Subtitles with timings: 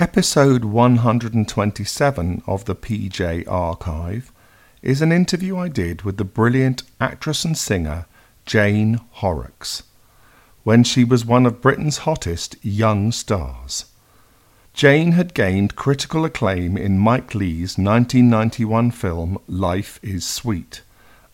[0.00, 4.30] Episode 127 of the PJ Archive
[4.80, 8.06] is an interview I did with the brilliant actress and singer
[8.46, 9.82] Jane Horrocks
[10.62, 13.86] when she was one of Britain's hottest young stars.
[14.72, 20.82] Jane had gained critical acclaim in Mike Leigh's 1991 film Life is Sweet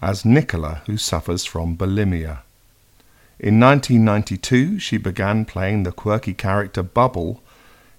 [0.01, 2.39] as Nicola who suffers from bulimia.
[3.39, 7.43] In 1992, she began playing the quirky character Bubble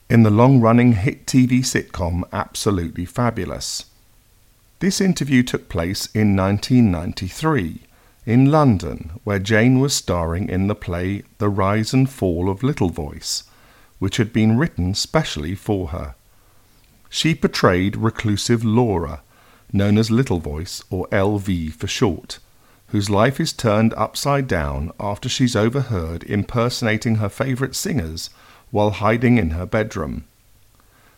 [0.07, 3.85] in the long running hit TV sitcom Absolutely Fabulous.
[4.79, 7.79] This interview took place in 1993
[8.23, 12.89] in London, where Jane was starring in the play The Rise and Fall of Little
[12.89, 13.43] Voice,
[13.97, 16.13] which had been written specially for her.
[17.09, 19.21] She portrayed reclusive Laura,
[19.73, 22.37] known as Little Voice or LV for short,
[22.87, 28.29] whose life is turned upside down after she's overheard impersonating her favourite singers
[28.71, 30.25] while hiding in her bedroom.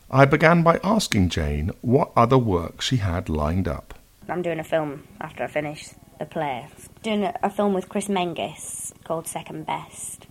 [0.09, 3.93] I began by asking Jane what other work she had lined up.
[4.29, 5.89] I'm doing a film after I finish
[6.19, 6.67] the play.
[7.03, 10.27] Doing a, a film with Chris Menges called Second Best.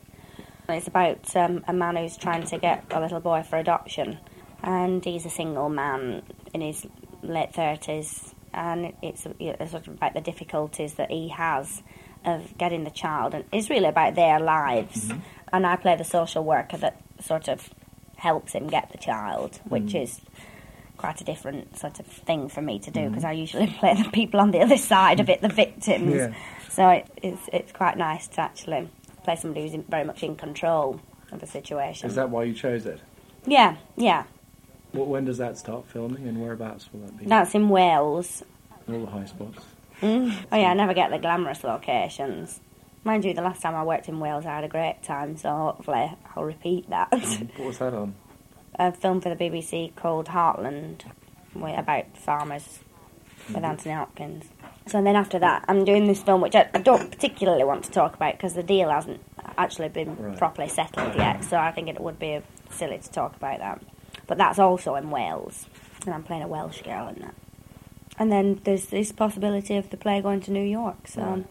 [0.69, 4.19] It's about um, a man who's trying to get a little boy for adoption,
[4.63, 6.87] and he's a single man in his
[7.23, 11.83] late thirties, and it's sort of about the difficulties that he has
[12.25, 15.07] of getting the child, and it's really about their lives.
[15.07, 15.21] Mm-hmm.
[15.53, 17.71] And I play the social worker that sort of
[18.17, 20.03] helps him get the child, which mm.
[20.03, 20.21] is
[20.97, 23.29] quite a different sort of thing for me to do because mm.
[23.29, 26.15] I usually play the people on the other side of it, the victims.
[26.15, 26.35] Yeah.
[26.71, 28.89] So it, it's it's quite nice to actually
[29.25, 31.01] play somebody who's in, very much in control
[31.33, 32.09] of the situation.
[32.09, 33.01] Is that why you chose it?
[33.47, 34.25] Yeah, yeah.
[34.93, 37.27] Well, when does that start filming and whereabouts will that be?
[37.27, 38.43] That's in Wales.
[38.89, 39.65] All the high spots.
[40.01, 40.35] Mm.
[40.53, 42.61] Oh yeah, I never get the glamorous locations.
[43.07, 45.49] Mind you, the last time I worked in Wales, I had a great time, so
[45.49, 47.13] hopefully I'll repeat that.
[47.13, 48.17] what was that on?
[48.81, 51.03] A film for the BBC called Heartland,
[51.55, 52.81] about farmers
[53.45, 53.55] mm-hmm.
[53.55, 54.47] with Anthony Hopkins.
[54.89, 57.93] So then after that, I'm doing this film, which I, I don't particularly want to
[57.93, 59.21] talk about because the deal hasn't
[59.57, 60.37] actually been right.
[60.37, 61.45] properly settled yet.
[61.45, 62.41] So I think it would be
[62.71, 63.83] silly to talk about that.
[64.27, 65.67] But that's also in Wales,
[66.05, 67.37] and I'm playing a Welsh girl in that.
[68.19, 71.07] And then there's this possibility of the play going to New York.
[71.07, 71.23] So.
[71.23, 71.47] Right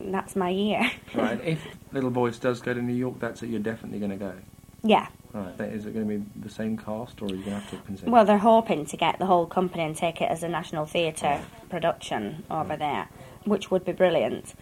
[0.00, 0.90] that's my year.
[1.14, 1.40] right.
[1.44, 3.48] If Little Voice does go to New York, that's it.
[3.48, 4.34] You're definitely going to go.
[4.82, 5.08] Yeah.
[5.32, 5.60] Right.
[5.60, 7.76] Is it going to be the same cast, or are you going to have to
[7.78, 8.10] consider?
[8.10, 11.44] Well, they're hoping to get the whole company and take it as a national theatre
[11.68, 12.78] production over right.
[12.78, 13.08] there,
[13.44, 14.54] which would be brilliant.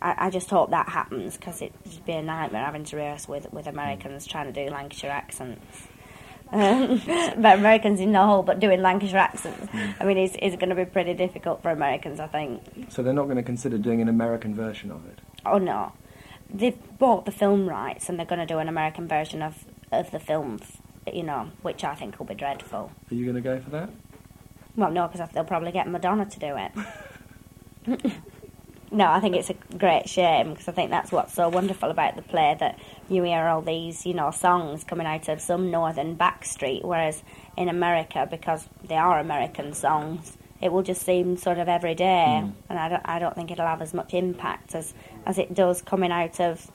[0.00, 3.52] I, I just hope that happens because it'd be a nightmare having to rehearse with
[3.52, 5.88] with Americans trying to do Lancashire accents.
[6.52, 9.66] Um, but Americans in the whole, but doing Lancashire accents.
[9.66, 9.94] Mm.
[10.00, 12.62] I mean, it's, it's going to be pretty difficult for Americans, I think.
[12.90, 15.20] So they're not going to consider doing an American version of it?
[15.44, 15.92] Oh, no.
[16.48, 20.10] They've bought the film rights and they're going to do an American version of, of
[20.10, 20.60] the film,
[21.12, 22.92] you know, which I think will be dreadful.
[23.10, 23.90] Are you going to go for that?
[24.76, 28.12] Well, no, because they'll probably get Madonna to do it.
[28.90, 32.16] no, I think it's a great shame because I think that's what's so wonderful about
[32.16, 36.16] the play that you hear all these, you know, songs coming out of some northern
[36.16, 37.22] backstreet, whereas
[37.56, 42.40] in America, because they are American songs, it will just seem sort of every day,
[42.42, 42.52] mm.
[42.68, 44.94] and I don't, I don't think it'll have as much impact as,
[45.26, 46.70] as it does coming out of,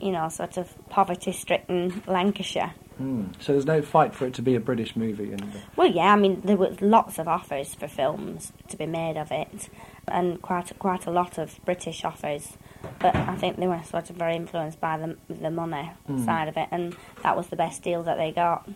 [0.00, 2.74] you know, sort of poverty-stricken Lancashire.
[3.00, 3.34] Mm.
[3.40, 5.26] So there's no fight for it to be a British movie.
[5.26, 5.62] The...
[5.76, 9.30] Well, yeah, I mean there were lots of offers for films to be made of
[9.32, 9.68] it,
[10.08, 12.56] and quite quite a lot of British offers
[12.98, 16.24] but I think they were sort of very influenced by the the money mm.
[16.24, 18.68] side of it, and that was the best deal that they got.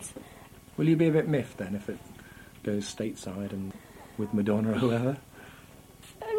[0.76, 1.98] Will you be a bit miffed then if it
[2.62, 3.72] goes stateside and
[4.16, 5.16] with Madonna or whoever?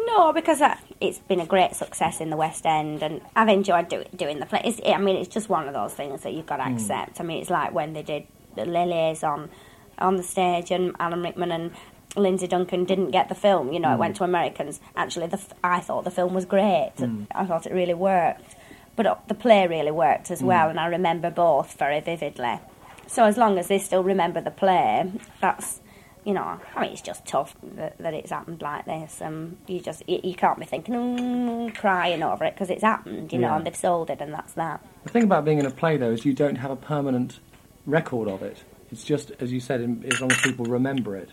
[0.06, 0.60] No, because
[1.00, 4.46] it's been a great success in the West End, and I've enjoyed do, doing the
[4.46, 4.60] play.
[4.64, 6.74] It's, I mean, it's just one of those things that you've got to hmm.
[6.74, 7.16] accept.
[7.16, 7.20] Mm.
[7.20, 8.26] I mean, it's like when they did
[8.56, 9.50] the Lilies on
[9.98, 11.72] on the stage, and Alan Rickman and
[12.16, 13.72] Lindsay Duncan didn't get the film.
[13.72, 13.94] You know, mm.
[13.94, 14.80] it went to Americans.
[14.96, 16.92] Actually, the, I thought the film was great.
[16.96, 17.26] Mm.
[17.32, 18.56] I thought it really worked.
[18.96, 20.70] But uh, the play really worked as well, mm.
[20.70, 22.58] and I remember both very vividly.
[23.06, 25.80] So as long as they still remember the play, that's
[26.24, 29.22] you know, I mean, it's just tough that, that it's happened like this.
[29.22, 33.32] Um, you just you, you can't be thinking, mm, crying over it because it's happened,
[33.32, 33.48] you yeah.
[33.48, 34.84] know, and they've sold it, and that's that.
[35.04, 37.40] The thing about being in a play, though, is you don't have a permanent
[37.86, 38.62] record of it.
[38.90, 39.80] It's just, as you said,
[40.12, 41.30] as long as people remember it.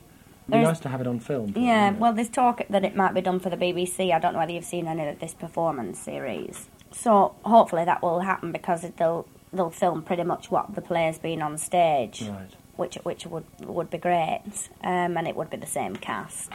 [0.49, 1.53] It'd be nice to have it on film.
[1.55, 4.13] Yeah, well, there's talk that it might be done for the BBC.
[4.13, 6.67] I don't know whether you've seen any of this performance series.
[6.91, 11.41] So hopefully that will happen because they'll they'll film pretty much what the play's been
[11.41, 12.51] on stage, right.
[12.77, 16.51] which which would would be great, um, and it would be the same cast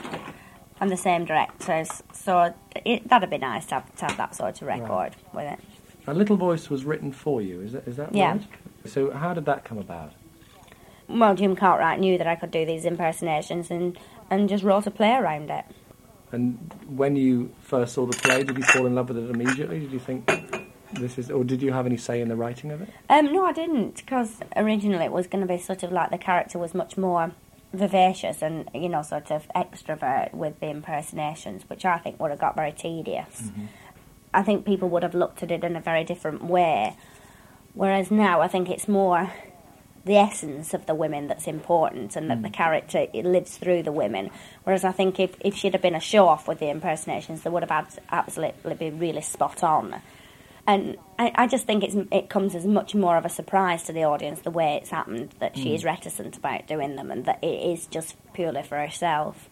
[0.80, 2.02] and the same directors.
[2.12, 2.54] So
[2.84, 5.34] it, that'd be nice to have, to have that sort of record right.
[5.34, 5.60] with it.
[6.06, 8.32] A Little Voice was written for you, is that is that yeah.
[8.32, 8.46] right?
[8.86, 10.12] So how did that come about?
[11.08, 13.98] Well, Jim Cartwright knew that I could do these impersonations and,
[14.30, 15.64] and just wrote a play around it.
[16.30, 19.80] And when you first saw the play, did you fall in love with it immediately?
[19.80, 20.30] Did you think
[20.94, 22.88] this is, or did you have any say in the writing of it?
[23.10, 26.18] Um, no, I didn't, because originally it was going to be sort of like the
[26.18, 27.32] character was much more
[27.74, 32.40] vivacious and, you know, sort of extrovert with the impersonations, which I think would have
[32.40, 33.50] got very tedious.
[34.32, 36.96] I think people would have looked at it in a very different way.
[37.74, 39.32] Whereas now I think it's more
[40.04, 42.54] the essence of the women that's important and that the hmm.
[42.54, 44.30] character it lives through the women.
[44.64, 47.50] Whereas I think if, if she'd have been a show off with the impersonations, they
[47.50, 50.00] would have abs- absolutely been really spot on.
[50.66, 53.92] And I, I just think it's, it comes as much more of a surprise to
[53.92, 55.62] the audience the way it's happened that hmm.
[55.62, 59.48] she is reticent about doing them and that it is just purely for herself.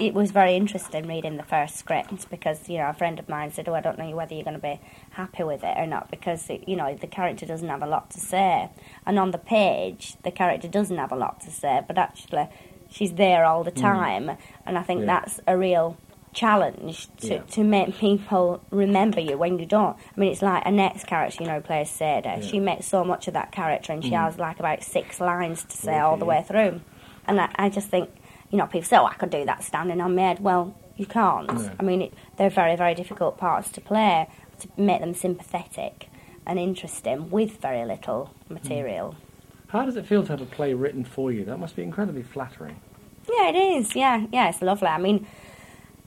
[0.00, 3.52] It was very interesting reading the first script because you know a friend of mine
[3.52, 4.80] said, "Oh, I don't know whether you're going to be
[5.10, 8.10] happy with it or not because it, you know the character doesn't have a lot
[8.10, 8.70] to say,
[9.06, 12.48] and on the page the character doesn't have a lot to say, but actually
[12.90, 13.80] she's there all the hmm.
[13.80, 14.30] time,
[14.66, 15.06] and I think Yeah.
[15.06, 15.96] that's a real
[16.32, 17.42] challenge to, Yeah.
[17.50, 19.96] to make people remember you when you don't.
[19.96, 22.42] I mean, it's like Annette's character, you know, plays Sadie.
[22.42, 24.16] She makes so much of that character, and she hmm.
[24.16, 26.80] has like about six lines to say all the way through.
[27.26, 28.10] And I, I just think,
[28.50, 31.06] you know, people say, "Oh, I could do that standing on my head." Well, you
[31.06, 31.52] can't.
[31.52, 31.70] No.
[31.78, 34.28] I mean, it, they're very, very difficult parts to play
[34.60, 36.08] to make them sympathetic
[36.46, 38.54] and interesting with very little hmm.
[38.54, 39.16] material.
[39.68, 41.44] How does it feel to have a play written for you?
[41.44, 42.80] That must be incredibly flattering.
[43.28, 43.96] Yeah, it is.
[43.96, 44.88] Yeah, yeah, it's lovely.
[44.88, 45.26] I mean,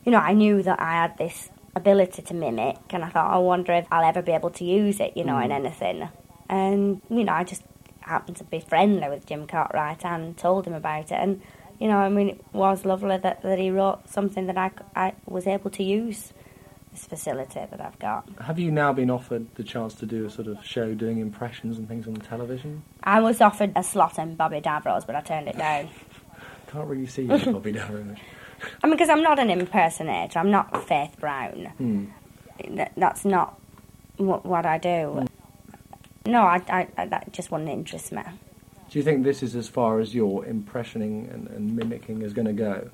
[0.05, 3.37] you know, I knew that I had this ability to mimic, and I thought, I
[3.39, 5.65] wonder if I'll ever be able to use it, you know, in hmm.
[5.65, 6.09] anything.
[6.49, 7.63] And you know, I just
[8.01, 11.41] happened to be friendly with Jim Cartwright and told him about it, and
[11.79, 15.13] you know, I mean, it was lovely that, that he wrote something that I, I
[15.25, 16.33] was able to use
[16.91, 18.27] this facility that I've got.
[18.41, 21.77] Have you now been offered the chance to do a sort of show doing impressions
[21.77, 22.83] and things on television?
[23.03, 25.89] I was offered a slot in Bobby Davro's, but I turned it down.
[26.67, 28.17] Can't really see you, Bobby Darren.
[28.83, 30.39] I mean, because I'm not an impersonator.
[30.39, 31.65] I'm not Faith Brown.
[31.77, 32.05] Hmm.
[32.59, 33.59] Th- That's not
[34.17, 35.27] what, what I do.
[36.25, 38.23] No, I, I, I, that just wouldn't interest me.
[38.97, 42.47] Do you think this is as far as your impressioning and, and mimicking is going
[42.47, 42.89] to go?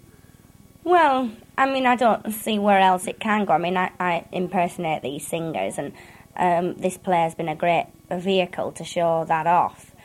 [0.84, 3.54] Well, I mean, I don't see where else it can go.
[3.54, 5.94] I mean, I, I impersonate these singers, and
[6.36, 9.96] um, this play has been a great vehicle to show that off.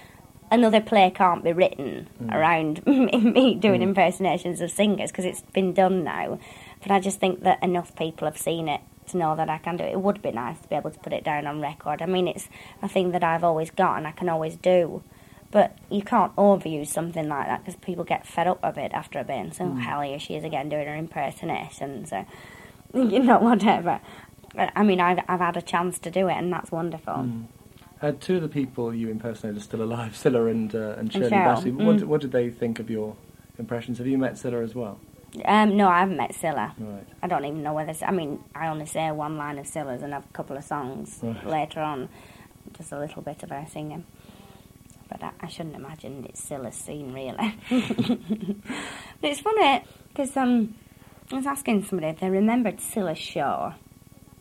[0.53, 6.05] Another play can't be written around me doing impersonations of singers because it's been done
[6.05, 6.39] now.
[6.81, 9.77] But I just think that enough people have seen it to know that I can
[9.77, 9.95] do it.
[9.95, 12.03] It would be nice to be able to put it down on record.
[12.03, 12.49] I mean, it's
[12.83, 15.03] a thing that I've always got and I can always do.
[15.51, 19.19] But you can't overuse something like that because people get fed up of it after
[19.19, 22.11] a bit and say, oh, hell, here she is again doing her impersonations.
[22.11, 22.27] So,
[22.95, 24.01] you know, whatever.
[24.57, 27.31] I mean, I've, I've had a chance to do it and that's wonderful.
[28.01, 31.31] Uh, two of the people you impersonated are still alive, Cilla and, uh, and Shirley
[31.31, 31.73] Cheryl, Bassey.
[31.73, 32.05] What, mm.
[32.05, 33.17] what did they think of your
[33.59, 33.99] impressions?
[33.99, 35.01] Have you met Cilla as well?
[35.45, 36.73] Um, no, I haven't met Cilla.
[36.79, 37.07] Right.
[37.23, 37.93] I don't even know whether.
[38.05, 41.19] I mean, I only say one line of Cilla's and have a couple of songs
[41.23, 41.47] Right.
[41.47, 42.09] later on,
[42.77, 44.05] just a little bit of her singing.
[45.09, 47.55] But I, I shouldn't imagine it's still a scene, really.
[49.21, 50.75] but it's funny because um,
[51.33, 53.73] I was asking somebody if they remembered Cilla's show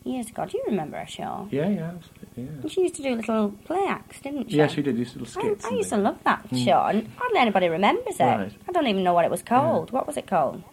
[0.04, 0.46] years ago.
[0.46, 1.48] Do you remember her show?
[1.52, 2.44] Yeah, yeah, absolutely.
[2.44, 4.58] Yeah, And she used to do little play acts, didn't she?
[4.58, 5.66] yeah she did these little I, skits.
[5.66, 8.24] I and used to love that show, and hardly anybody remembers it.
[8.24, 8.54] Right.
[8.68, 9.92] I don't even know what it was called.
[9.92, 10.64] What was it called?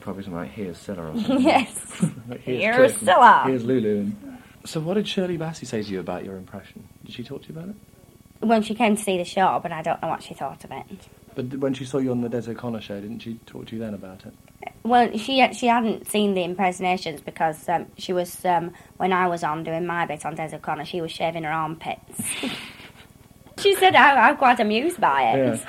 [0.00, 1.40] Probably something like Here's Cilla or something.
[1.40, 2.04] yes.
[2.28, 3.46] Like, Here's Cilla.
[3.46, 4.00] Here's Lulu.
[4.00, 4.38] And...
[4.64, 6.86] So what did Shirley Bassey say to you about your impression?
[7.04, 7.76] Did she talk to you about it?
[8.44, 10.70] When she came to see the show, but I don't know what she thought of
[10.70, 10.86] it.
[11.34, 13.80] But when she saw you on the Des O'Connor show, didn't she talk to you
[13.82, 14.34] then about it?
[14.84, 19.42] Well, she she hadn't seen the impersonations because um, she was um, when I was
[19.42, 22.22] on doing my bit on Des O'Connor, she was shaving her armpits.
[23.58, 25.66] she said I, I'm quite amused by it.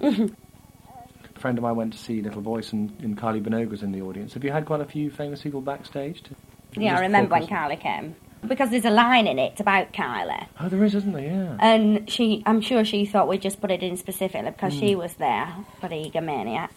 [0.00, 3.92] a friend of mine went to see Little Voice and, and Kylie Minogue was in
[3.92, 4.34] the audience.
[4.34, 6.22] Have you had quite a few famous people backstage?
[6.24, 6.34] To,
[6.74, 8.16] Yeah, I remember when Kylie came
[8.46, 10.46] because there's a line in it about Kylie.
[10.60, 11.22] Oh, there is, isn't there?
[11.22, 11.56] Yeah.
[11.60, 15.14] And she, I'm sure she thought we'd just put it in specifically because she was
[15.14, 16.70] there, but egomaniac.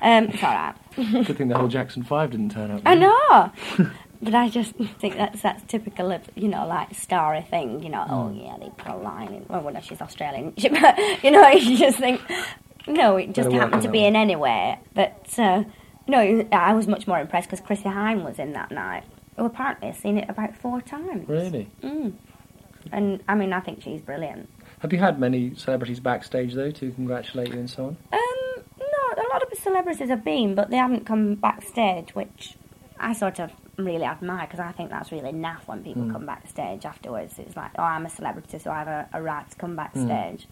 [0.00, 0.74] Um, it's all right.
[1.26, 2.82] Good thing the whole Jackson Five didn't turn up.
[2.84, 3.52] I know.
[4.22, 7.82] but I just think that's that's typical of you know like starry thing.
[7.82, 9.46] You know, oh yeah, they put a line in.
[9.48, 12.20] Well, well, she's Australian, but you know, you just think
[12.86, 14.78] no, it just Better happened to be in anywhere.
[14.94, 15.64] But uh,
[16.06, 19.04] no, I was much more impressed because Chrissie Hynde was in that night.
[19.40, 21.26] Who apparently has seen it about four times.
[21.26, 21.70] Really?
[21.82, 22.12] Mm.
[22.92, 24.50] And I mean, I think she's brilliant.
[24.80, 27.96] Have you had many celebrities backstage though to congratulate you and so on?
[28.12, 32.58] Um, no, a lot of celebrities have been, but they haven't come backstage, which
[32.98, 36.84] I sort of really admire because I think that's really naff when people come backstage
[36.84, 37.38] afterwards.
[37.38, 40.48] It's like, oh, I'm a celebrity, so I have a, a right to come backstage.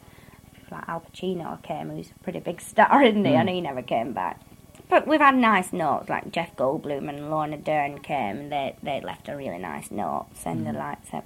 [0.71, 3.33] like Al Pacino came, who's a pretty big star, isn't he?
[3.33, 3.41] Mm.
[3.41, 4.41] And he never came back.
[4.89, 9.01] But we've had nice notes, like Jeff Goldblum and Laura Dern came, and they, they
[9.03, 11.25] left a really nice note, saying they liked it.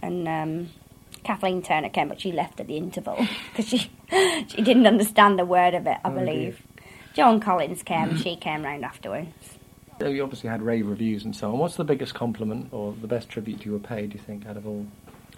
[0.00, 0.70] And um,
[1.22, 3.16] Kathleen Turner came, but she left at the interval
[3.52, 3.90] because she,
[4.48, 6.24] she didn't understand the word of it, I Oh, dear.
[6.24, 6.62] believe.
[7.14, 9.28] Joan Collins came, she came round afterwards.
[10.02, 11.58] Uh, You obviously had rave reviews and so on.
[11.58, 14.56] What's the biggest compliment or the best tribute you were paid, do you think, out
[14.56, 14.86] of all?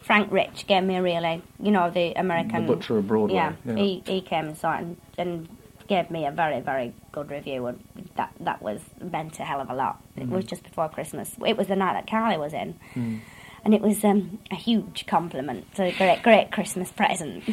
[0.01, 2.65] Frank Rich gave me a really, you know, the American.
[2.65, 3.35] The Butcher of Broadway.
[3.37, 3.75] Yeah, yeah.
[3.75, 5.49] He, he came and saw it and, and
[5.89, 7.83] gave me a very, very good review, and
[8.17, 10.01] that that was meant a hell of a lot.
[10.17, 11.35] It was just before Christmas.
[11.47, 13.21] It was the night that Carly was in, Mm.
[13.65, 15.67] and it was um, a huge compliment.
[15.75, 17.45] So a great, great Christmas present.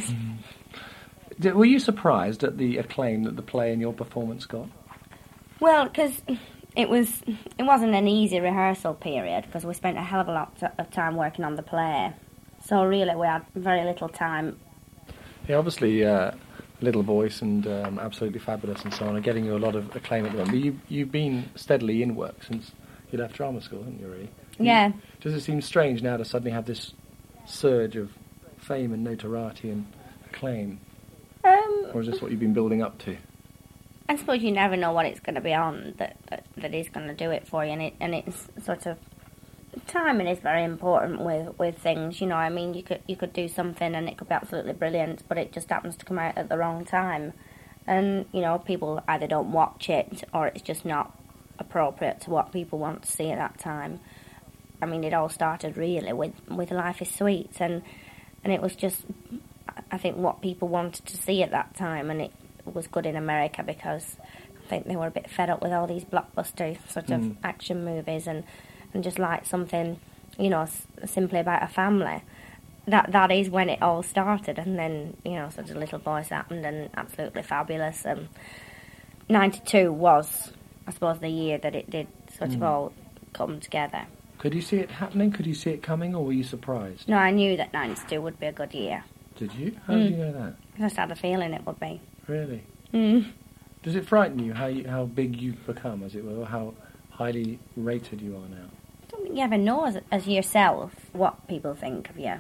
[1.40, 4.68] Did- Were you surprised at the acclaim that the play and your performance got?
[5.60, 6.22] Well, because
[6.76, 7.22] it was
[7.58, 10.92] it wasn't an easy rehearsal period because we spent a hell of a lot of
[10.92, 12.12] time working on the play.
[12.66, 14.58] So really, we had very little time
[15.48, 16.32] Yeah, obviously, uh,
[16.84, 19.96] Little Voice and um, Absolutely Fabulous and so on are getting you a lot of
[19.96, 20.52] acclaim at the moment.
[20.58, 22.72] But you, you've been steadily in work since
[23.12, 24.30] you left drama school, haven't you, really?
[24.60, 24.92] You- Yeah.
[25.22, 26.94] Does it seem strange now to suddenly have this
[27.46, 28.12] surge of
[28.58, 29.86] fame and notoriety and
[30.30, 30.80] acclaim?
[31.44, 33.18] Um, Or is this what you've been building up to?
[34.10, 36.90] I suppose you never know what it's going to be on that, that that is
[36.90, 38.98] going to do it for you, and it and it's sort of
[39.88, 42.22] timing is very important with with things.
[42.22, 44.74] You know, I mean, you could you could do something and it could be absolutely
[44.74, 47.34] brilliant, but it just happens to come out at the wrong time,
[47.88, 51.18] and you know, people either don't watch it or it's just not
[51.60, 54.00] appropriate to what people want to see at that time.
[54.82, 57.82] I mean, it all started really with with Life is Sweet, and
[58.44, 59.06] and it was just
[59.92, 62.32] I think what people wanted to see at that time, and it
[62.66, 64.18] was good in America because
[64.66, 67.36] I think they were a bit fed up with all these blockbuster sort of Mm.
[67.44, 68.44] action movies and
[68.94, 70.00] and just like something,
[70.38, 72.22] you know, s- simply about a family.
[72.88, 76.30] That that is when it all started, and then you know, sort of Little Voice
[76.30, 78.06] happened, and absolutely fabulous.
[78.06, 78.28] And
[79.30, 80.52] ninety two was,
[80.88, 82.08] I suppose, the year that it did
[82.38, 82.64] sort of Mm.
[82.66, 82.94] all
[83.34, 84.04] come together.
[84.38, 85.32] Could you see it happening?
[85.32, 87.08] Could you see it coming, or were you surprised?
[87.08, 89.06] No, I knew that ninety two would be a good year.
[89.38, 89.78] Did you?
[89.88, 90.12] How did Mm.
[90.12, 90.54] you know that?
[90.78, 92.02] I just had a feeling it would be.
[92.28, 92.64] Really?
[92.94, 93.32] Mm.
[93.82, 96.74] Does it frighten you how you, how big you've become, as it were, or how
[97.12, 98.68] highly rated you are now?
[99.34, 102.36] Think you ever know as, as yourself what people think of you.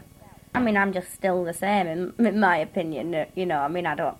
[0.53, 3.15] I mean, I'm just still the same in, in my opinion.
[3.15, 4.15] uh, You know, I mean, I don't.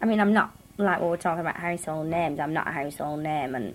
[0.00, 2.38] I mean, I'm not like when we're talking about household names.
[2.38, 3.74] I'm not a household name, and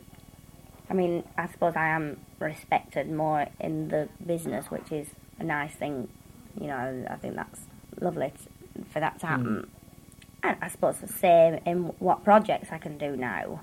[0.89, 5.73] I mean, I suppose I am respected more in the business, which is a nice
[5.73, 6.07] thing.
[6.61, 7.59] You know, I think that's
[7.99, 9.69] lovely t- for that to happen.
[10.43, 13.59] And I suppose the same in what projects I can do now.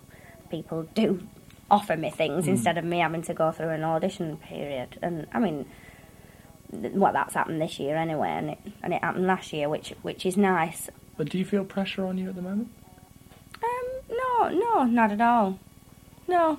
[0.50, 1.26] People do
[1.70, 2.48] offer me things Mm.
[2.48, 4.98] instead of me having to go through an audition period.
[5.02, 5.66] And I mean,
[6.70, 10.24] what that's happened this year anyway, and it and it happened last year, which which
[10.26, 10.90] is nice.
[11.16, 12.68] But do you feel pressure on you at the moment?
[13.62, 15.58] Um, no, no, not at all.
[16.28, 16.58] No,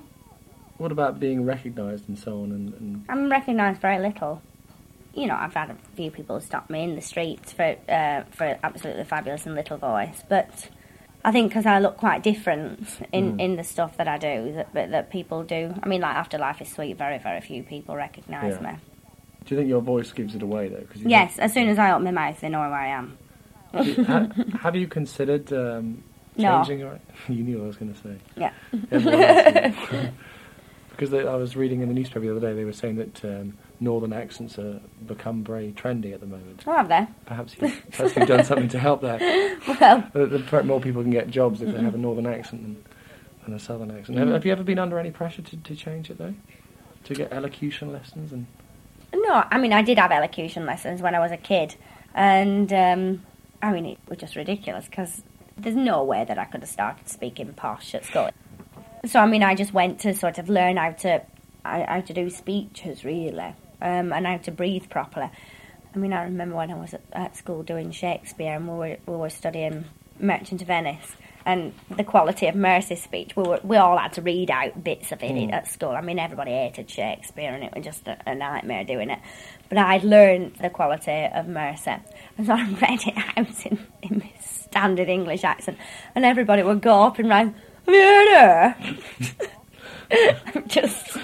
[0.78, 2.52] What about being recognised and so on?
[2.52, 4.40] And, and I'm recognised very little.
[5.14, 8.58] You know, I've had a few people stop me in the streets for uh, for
[8.62, 10.68] absolutely fabulous and little voice, but
[11.28, 13.40] I think because I look quite different in, Mm.
[13.40, 15.74] in the stuff that I do, that that that people do.
[15.82, 18.72] I mean, like after Life is Sweet, very very few people recognise Yeah.
[18.72, 18.78] me.
[19.44, 20.84] do you think your voice gives it away though?
[20.90, 23.06] 'Cause Yes, as soon as I open my mouth, they know where I am.
[24.62, 26.02] Have you considered um,
[26.38, 26.56] No.
[26.58, 26.98] changing your?
[27.28, 28.16] You knew what I was going to say.
[28.36, 28.52] Yeah.
[28.90, 30.08] Everyone else knew.
[30.90, 33.24] because they, I was reading in the newspaper the other day, they were saying that
[33.24, 36.64] um, northern accents have become very trendy at the moment.
[36.66, 37.06] Oh, have they?
[37.26, 39.20] Perhaps, you, perhaps you've done something to help that.
[39.80, 42.84] Well, The, the, more people can get jobs if they have a northern accent than,
[43.44, 44.18] than a southern accent.
[44.18, 46.34] Have, have you ever been under any pressure to, to change it though?
[47.04, 48.46] To get elocution lessons and
[49.14, 51.76] no, I mean, I did have elocution lessons when I was a kid,
[52.14, 53.22] and um,
[53.62, 55.22] I mean, it was just ridiculous because
[55.56, 58.30] there's no way that I could have started speaking posh at school.
[59.06, 61.22] So, I mean, I just went to sort of learn how to
[61.64, 65.30] how to do speeches really, um, and how to breathe properly.
[65.94, 68.96] I mean, I remember when I was at, at school doing Shakespeare, and we were
[69.06, 69.84] we were studying
[70.20, 71.16] Merchant of Venice.
[71.46, 75.12] And the quality of Mercy's speech, we were, we all had to read out bits
[75.12, 75.50] of it Mm.
[75.52, 75.90] at school.
[75.92, 79.18] I mean, everybody hated Shakespeare, and it was just a, a nightmare doing it.
[79.70, 81.94] But I'd learned the quality of Mercy,
[82.36, 85.78] and so I read it out in, in my standard English accent,
[86.14, 87.54] and everybody would go up and round.
[87.86, 88.76] Have you heard her?
[90.66, 91.16] just,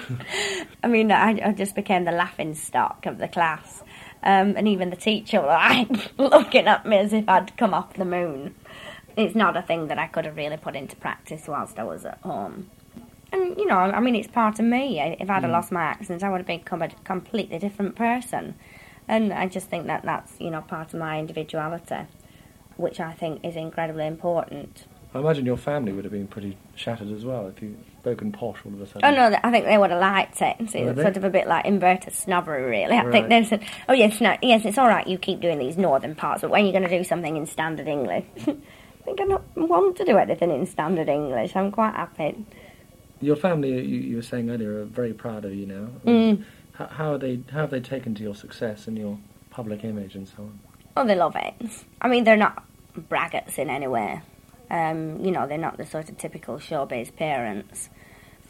[0.83, 3.83] I mean, I, I just became the laughing stock of the class.
[4.23, 7.95] Um, and even the teacher was like looking at me as if I'd come off
[7.95, 8.55] the moon.
[9.17, 12.05] It's not a thing that I could have really put into practice whilst I was
[12.05, 12.71] at home.
[13.33, 15.01] And, you know, I mean, it's part of me.
[15.01, 18.55] If I'd have lost my accent, I would have become a completely different person.
[19.09, 22.07] And I just think that that's, you know, part of my individuality.
[22.77, 24.87] which I think is incredibly important.
[25.15, 28.59] I imagine your family would have been pretty shattered as well if you spoken posh
[28.67, 29.03] all of a sudden.
[29.03, 30.57] Oh no, I think they would have liked it.
[30.71, 32.95] So it's sort of a bit like inverted snobbery, really.
[32.97, 33.13] I Right.
[33.13, 35.07] think they said, "Oh yes, no, yes, it's all right.
[35.07, 37.47] You keep doing these northern parts, but when are you're going to do something in
[37.47, 38.45] standard English, I
[39.05, 41.57] think I don't want to do anything in standard English.
[41.57, 42.45] I'm quite happy.
[43.23, 45.89] Your family, you, you were saying earlier, are very proud of you now.
[46.05, 46.45] Mm.
[46.73, 47.41] How, how are they?
[47.53, 49.19] How have they taken to your success and your
[49.51, 50.59] public image and so on?
[50.97, 51.55] Oh, they love it.
[52.03, 52.65] I mean, they're not
[53.09, 54.21] braggarts in any way.
[54.71, 57.91] Um, you know, they're not the sort of typical showbiz parents.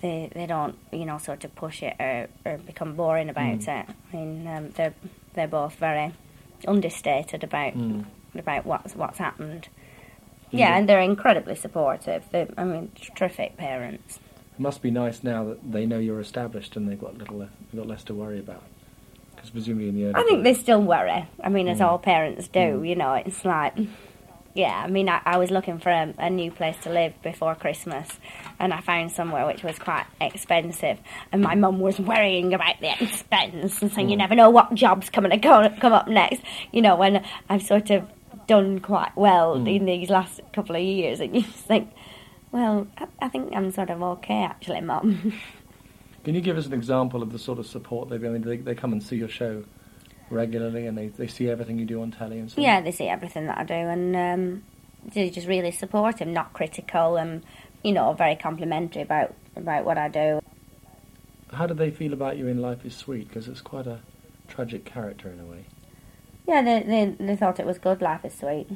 [0.03, 3.81] They they don't, you know, sort of push it or, or become boring about Mm.
[3.81, 3.87] it.
[4.13, 4.95] I mean, um, they're
[5.35, 6.13] they're both very
[6.67, 8.05] understated about Mm.
[8.39, 9.69] about what's what's happened.
[10.51, 12.23] You Yeah, and they're incredibly supportive.
[12.31, 14.19] They're, I mean, terrific parents.
[14.57, 17.49] It must be nice now that they know you're established and they've got little, le-
[17.73, 18.63] they've got less to worry about.
[19.35, 21.27] Because presumably in the early I think they still worry.
[21.43, 21.87] I mean, as Mm.
[21.87, 22.89] all parents do, Mm.
[22.89, 23.75] you know, it's like,
[24.54, 27.54] yeah, I mean, I, I was looking for a, a new place to live before
[27.56, 28.08] Christmas
[28.61, 30.99] and I found somewhere which was quite expensive
[31.32, 34.18] and my mum was worrying about the expense and saying, you Mm.
[34.18, 36.40] never know what job's coming to go, come up next,
[36.73, 38.08] you know, when I've sort of
[38.46, 39.76] done quite well Mm.
[39.76, 41.90] in these last couple of years and you just think,
[42.52, 45.32] well, I, I think I'm sort of okay actually, mum.
[46.25, 48.25] Can you give us an example of the sort of support they've?
[48.25, 49.64] I mean, they, they come and see your show
[50.35, 52.59] regularly, and they, they see everything you do on telly and so.
[52.59, 52.64] on?
[52.64, 54.62] Yeah, they see everything that I do, and um,
[55.12, 57.45] they're just really support supportive, not critical, and
[57.83, 60.41] you know, very complimentary about about what I do.
[61.53, 63.29] How do they feel about you in Life Is Sweet?
[63.29, 64.00] Because it's quite a
[64.49, 65.67] tragic character in a way.
[66.47, 68.03] Yeah, they, they they thought it was good.
[68.03, 68.67] Life is sweet.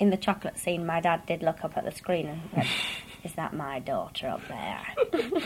[0.00, 2.68] In the chocolate scene, my dad did look up at the screen and went,
[3.24, 4.86] "Is that my daughter up there?"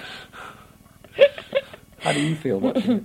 [2.01, 3.05] How do you feel watching it?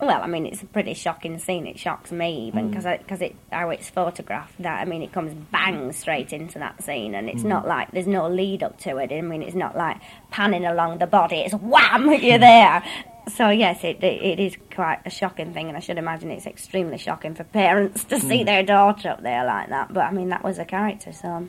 [0.00, 1.66] Well, I mean, it's a pretty shocking scene.
[1.66, 2.70] It shocks me even Mm.
[2.70, 4.60] because because it how it's photographed.
[4.62, 7.48] That I mean, it comes bang straight into that scene, and it's Mm.
[7.48, 9.10] not like there's no lead up to it.
[9.10, 9.96] I mean, it's not like
[10.30, 11.36] panning along the body.
[11.40, 12.82] It's wham, you're there.
[13.28, 16.46] So yes, it, it it is quite a shocking thing, and I should imagine it's
[16.46, 18.46] extremely shocking for parents to see Mm.
[18.46, 19.92] their daughter up there like that.
[19.94, 21.48] But I mean, that was a character, so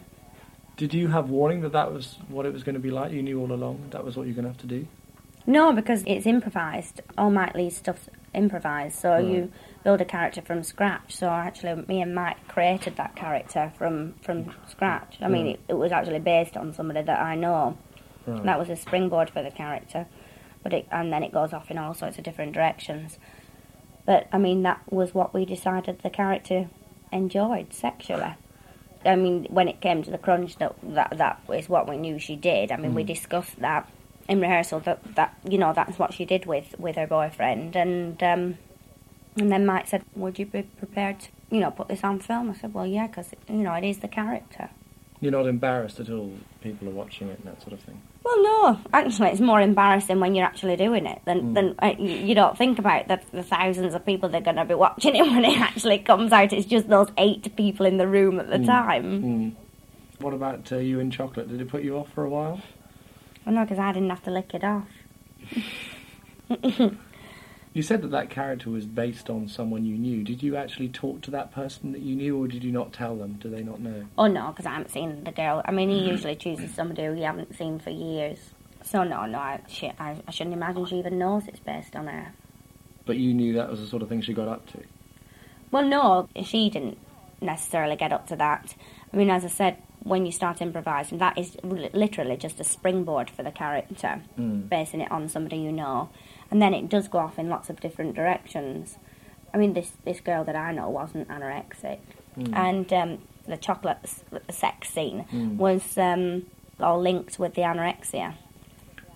[0.77, 3.11] Did you have warning that that was what it was going to be like?
[3.11, 4.87] You knew all along that was what you're going to have to do.
[5.47, 7.01] No, because it's improvised.
[7.17, 9.25] All Mike Leigh's stuff's improvised, so Right.
[9.25, 9.51] you
[9.83, 11.15] build a character from scratch.
[11.15, 15.17] So actually, me and Mike created that character from from scratch.
[15.21, 15.55] I mean, Right.
[15.67, 17.77] it, it was actually based on somebody that I know.
[18.25, 18.43] Right.
[18.43, 20.05] That was a springboard for the character,
[20.63, 23.17] but it, and then it goes off in all sorts of different directions.
[24.05, 26.69] But I mean, that was what we decided the character
[27.11, 28.35] enjoyed sexually.
[29.05, 32.19] I mean, when it came to the crunch, that that that is what we knew
[32.19, 32.71] she did.
[32.71, 33.07] I mean, we Mm.
[33.07, 33.87] discussed that
[34.27, 38.21] in rehearsal that that you know that's what she did with with her boyfriend, and
[38.23, 38.57] um,
[39.37, 42.49] and then Mike said, "Would you be prepared to you know put this on film?"
[42.51, 44.69] I said, "Well, yeah, because you know it is the character."
[45.19, 46.31] You're not embarrassed at all.
[46.61, 47.99] People are watching it and that sort of thing.
[48.23, 48.79] Well, no.
[48.93, 51.53] Actually, it's more embarrassing when you're actually doing it than, Mm.
[51.55, 54.65] than uh, you don't think about the, the thousands of people that are going to
[54.65, 56.53] be watching it when it actually comes out.
[56.53, 58.65] It's just those eight people in the room at the Mm.
[58.67, 59.23] time.
[59.23, 59.55] Mm.
[60.21, 61.47] What about uh, you in chocolate?
[61.49, 62.61] Did it put you off for a while?
[63.47, 64.89] Well, no, because I didn't have to lick it off.
[67.73, 70.23] You said that that character was based on someone you knew.
[70.23, 73.15] Did you actually talk to that person that you knew, or did you not tell
[73.15, 73.33] them?
[73.33, 74.05] Do they not know?
[74.17, 75.61] Oh, no, because I haven't seen the girl.
[75.63, 76.09] I mean, he mm-hmm.
[76.09, 78.39] usually chooses somebody who you haven't seen for years.
[78.83, 82.07] So, no, no, I, she, I, I shouldn't imagine she even knows it's based on
[82.07, 82.33] her.
[83.05, 84.79] But you knew that was the sort of thing she got up to.
[85.69, 86.97] Well, no, she didn't
[87.41, 88.73] necessarily get up to that.
[89.13, 89.77] I mean, as I said,
[90.07, 94.69] when you start improvising, that is li- literally just a springboard for the character, Mm.
[94.69, 96.09] basing it on somebody you know,
[96.49, 98.97] and then it does go off in lots of different directions.
[99.53, 101.99] I mean, this this girl that I know wasn't anorexic,
[102.37, 102.55] Mm.
[102.55, 103.17] and um,
[103.47, 105.57] the chocolate s- sex scene Mm.
[105.57, 106.45] was um,
[106.79, 108.33] all linked with the anorexia.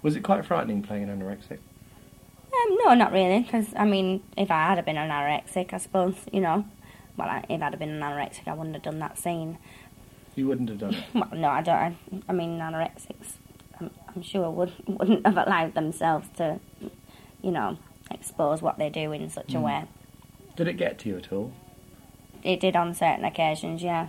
[0.01, 1.59] Was it quite frightening playing an anorexic?
[2.53, 6.15] Um, no, not really, because I mean, if I had been an anorexic, I suppose
[6.31, 6.65] you know,
[7.17, 9.57] well, I, if I'd have been an anorexic, I wouldn't have done that scene.
[10.41, 11.03] You wouldn't have done it.
[11.13, 11.75] Well, no, I don't.
[11.75, 11.95] I,
[12.29, 13.33] I mean, anorexics,
[13.79, 16.59] I'm, I'm sure would wouldn't have allowed themselves to,
[17.43, 17.77] you know,
[18.09, 19.61] expose what they do in such a Mm.
[19.61, 19.83] way.
[20.55, 21.53] Did it get to you at all?
[22.41, 24.07] It did on certain occasions, yeah,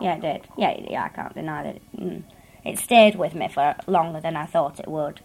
[0.00, 0.48] yeah, it did.
[0.56, 1.76] Yeah, yeah, I can't deny that.
[1.76, 2.22] It, mm,
[2.64, 5.20] it stayed with me for longer than I thought it would.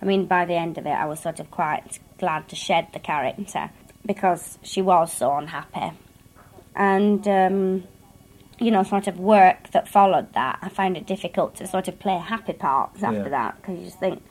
[0.00, 2.86] I mean, by the end of it, I was sort of quite glad to shed
[2.92, 3.68] the character
[4.06, 5.90] because she was so unhappy,
[6.76, 7.26] and.
[7.26, 7.84] Um,
[8.58, 11.98] you know, sort of work that followed that, I found it difficult to sort of
[11.98, 13.28] play happy parts after Yeah.
[13.30, 14.22] that because you just think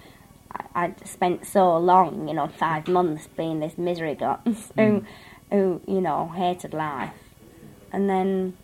[0.51, 5.05] I, I'd spent so long, you know, five months being this misery guts who, hmm.
[5.51, 7.13] who, you know, hated life,
[7.91, 8.55] and then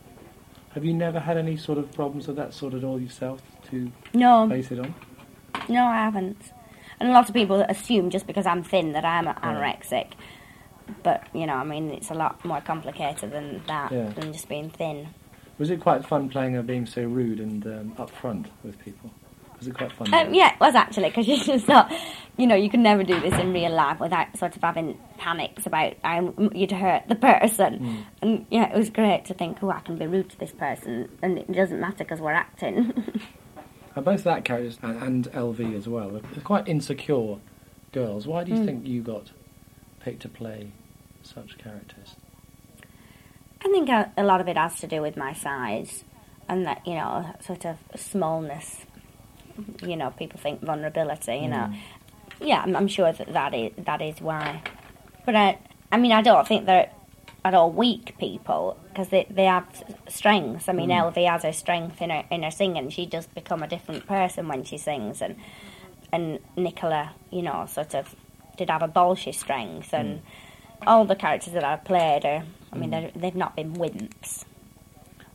[0.75, 3.91] Have you never had any sort of problems with that sort at all yourself to
[4.13, 4.93] No, base it on?
[5.67, 6.53] no, I haven't.
[6.99, 10.11] And a lot of people assume just because I'm thin that I'm anorexic.
[11.03, 14.09] But, you know, I mean, it's a lot more complicated than that, Yeah.
[14.09, 15.07] than just being thin.
[15.59, 19.11] Was it quite fun playing her being so rude and um, upfront with people?
[19.59, 20.13] Was it quite fun?
[20.13, 21.93] Um, yeah, it was actually, because you just thought,
[22.37, 25.65] you know, you can never do this in real life without sort of having panics
[25.65, 28.05] about um, you'd hurt the person.
[28.21, 31.09] And yeah, it was great to think, oh, I can be rude to this person,
[31.21, 33.21] and it doesn't matter because we're acting.
[33.95, 37.37] And both that characters and, and LV as well, they're quite insecure
[37.91, 38.27] girls.
[38.27, 39.31] Why do you think you got
[39.99, 40.71] picked to play
[41.23, 42.15] such characters?
[43.61, 46.03] I think a, a lot of it has to do with my size
[46.47, 48.85] and that, you know, sort of smallness.
[49.83, 51.69] You know, people think vulnerability, you know.
[51.69, 51.77] Mm.
[52.41, 54.61] Yeah, I'm, I'm sure that that is, that is why.
[55.25, 55.59] But I,
[55.91, 56.89] I mean, I don't think they're
[57.43, 59.65] at all weak people because they, they have
[60.07, 60.69] strengths.
[60.69, 61.13] I mean, mm.
[61.13, 62.89] LV has her strength in her, in her singing.
[62.89, 65.21] She does become a different person when she sings.
[65.21, 65.35] And,
[66.11, 68.15] and Nicola, you know, sort of
[68.57, 69.93] did have a bolshy strength.
[69.93, 70.21] And mm.
[70.87, 74.45] all the characters that I've played are, I mean, they're, they've not been wimps.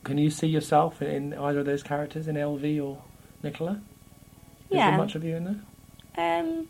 [0.04, 3.02] Can you see yourself in either of those characters, in LV or
[3.42, 3.72] Nicola?
[3.72, 4.90] Is Yeah.
[4.90, 6.40] there much of you in there?
[6.40, 6.68] Um,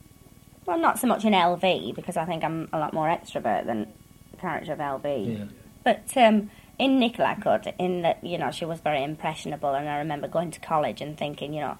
[0.67, 3.93] well, not so much in LV because I think I'm a lot more extrovert than
[4.31, 5.39] the character of LV.
[5.39, 5.45] Yeah.
[5.83, 9.89] But um, in Nicola, I could, in that, you know, she was very impressionable, and
[9.89, 11.77] I remember going to college and thinking, you know,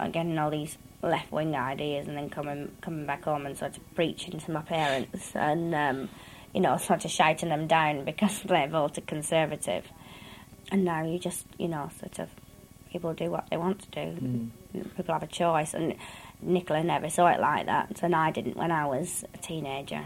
[0.00, 3.76] I'm getting all these left wing ideas and then coming coming back home and sort
[3.76, 6.08] of preaching to my parents and, um,
[6.52, 9.84] you know, sort of shouting them down because they voted Conservative.
[10.70, 12.30] And now you just, you know, sort of,
[12.90, 14.20] people do what they want to do.
[14.20, 14.50] Mm.
[14.96, 15.94] People have a choice, and
[16.40, 20.04] Nicola never saw it like that, and I didn't when I was a teenager.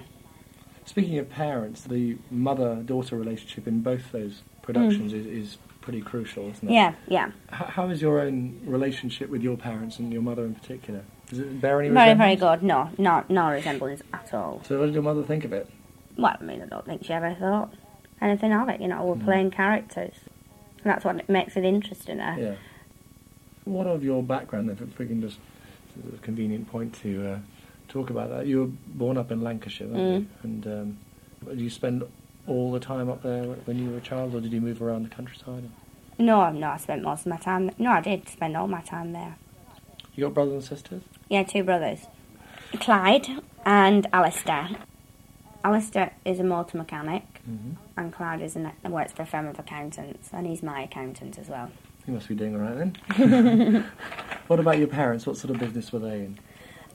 [0.85, 5.21] Speaking of parents, the mother-daughter relationship in both those productions mm.
[5.21, 6.73] is, is pretty crucial, isn't it?
[6.73, 7.27] Yeah, yeah.
[7.53, 11.03] H- how is your own relationship with your parents and your mother in particular?
[11.29, 12.63] Does it bear any Very, very good.
[12.63, 14.63] No, no, no resemblance at all.
[14.67, 15.69] So what did your mother think of it?
[16.17, 17.73] Well, I mean, I don't think she ever thought
[18.21, 18.81] anything of it.
[18.81, 20.15] You know, we're playing characters.
[20.83, 22.21] And that's what makes it interesting.
[22.21, 22.55] Uh, Yeah.
[23.65, 25.39] What of your background, then, if we can just,
[26.09, 27.39] it's a convenient point to uh,
[27.89, 28.47] talk about that.
[28.47, 30.27] You were born up in Lancashire, weren't you?
[30.45, 30.99] And um,
[31.49, 32.05] did you spend
[32.47, 35.03] all the time up there when you were a child, or did you move around
[35.03, 35.69] the countryside?
[36.19, 37.73] No, no, I spent most of my time.
[37.77, 39.37] No, I did spend all my time there.
[40.15, 41.03] You got brothers and sisters?
[41.29, 42.07] Yeah, two brothers,
[42.79, 43.27] Clyde
[43.65, 44.69] and Alistair.
[45.71, 47.73] Alistair is a motor mechanic, Mm-hmm.
[47.97, 51.49] and Clyde is an, works for a firm of accountants, and he's my accountant as
[51.49, 51.71] well.
[52.07, 53.85] You must be doing all right then.
[54.47, 55.27] what about your parents?
[55.27, 56.39] What sort of business were they in?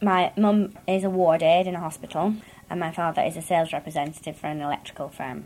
[0.01, 2.34] My mum is a ward aide in a hospital,
[2.69, 5.45] and my father is a sales representative for an electrical firm.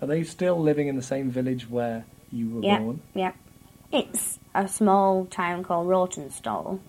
[0.00, 3.00] Are they still living in the same village where you were Yeah, born?
[3.14, 3.32] yeah.
[3.92, 6.80] It's a small town called Rawtenstall.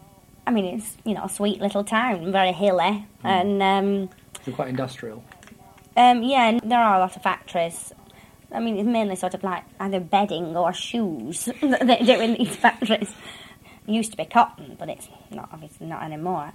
[0.47, 4.09] I mean, it's you know a sweet little town, very hilly, and um,
[4.45, 5.23] So quite industrial.
[5.95, 7.93] Um, yeah, there are a lot of factories.
[8.51, 12.36] I mean, it's mainly sort of like either bedding or shoes that they do in
[12.36, 13.13] these factories.
[13.88, 16.53] It used to be cotton, but it's not obviously not anymore.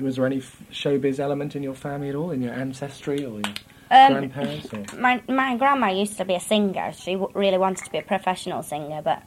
[0.00, 3.40] Was there any f- showbiz element in your family at all, in your ancestry or
[3.40, 3.54] your
[3.90, 4.72] Um, grandparents?
[4.72, 4.84] Or?
[4.98, 6.92] My my grandma used to be a singer.
[6.92, 9.22] She w- really wanted to be a professional singer, but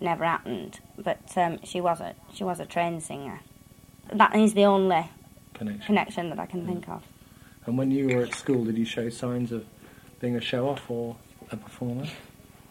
[0.00, 0.78] never happened.
[0.98, 3.40] But um, she was a she was a trained singer.
[4.12, 5.08] That is the only
[5.54, 5.86] connection.
[5.86, 7.02] connection that I can think of.
[7.66, 9.64] And when you were at school, did you show signs of
[10.20, 11.16] being a show off or
[11.50, 12.06] a performer?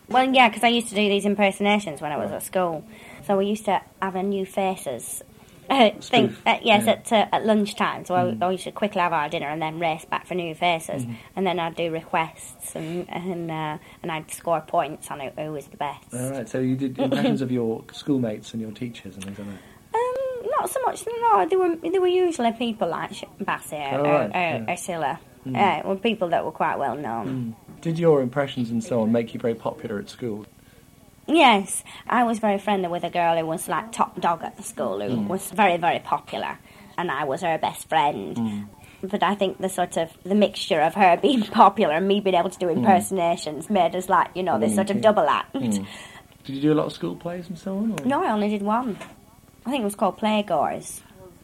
[0.07, 2.83] Well, yeah, because I used to do these impersonations when I was at school.
[3.25, 5.23] So we used to have a new faces
[5.69, 6.35] uh, thing.
[6.45, 6.91] Uh, yes, yeah.
[6.91, 8.05] at uh, at lunchtime.
[8.05, 10.55] So I, I used to quickly have our dinner and then race back for new
[10.55, 15.29] faces, and then I'd do requests and and uh, and I'd score points on who,
[15.29, 16.13] who was the best.
[16.13, 19.47] All right, so you did impressions of your schoolmates and your teachers and things like
[19.47, 19.57] that.
[20.59, 21.05] Not so much.
[21.07, 24.39] No, they were they were usually people like Sh- Bassey uh, Oh, or, right, or,
[24.39, 24.63] yeah.
[24.67, 25.19] or Cilla.
[25.45, 25.53] Mm.
[25.53, 27.55] Yeah, were people that were quite well known.
[27.65, 27.81] Mm.
[27.81, 30.45] Did your impressions and so on make you very popular at school?
[31.27, 34.63] Yes, I was very friendly with a girl who was like top dog at the
[34.63, 35.27] school, who mm.
[35.27, 36.59] was very very popular,
[36.97, 38.67] and I was her best friend.
[39.01, 42.35] But I think the sort of the mixture of her being popular and me being
[42.35, 45.53] able to do impersonations made us like you know this sort of double act.
[45.53, 47.91] Did you do a lot of school plays and so on?
[47.91, 48.05] Or?
[48.05, 48.97] No, I only did one.
[49.69, 51.01] I think it was called Playgoers.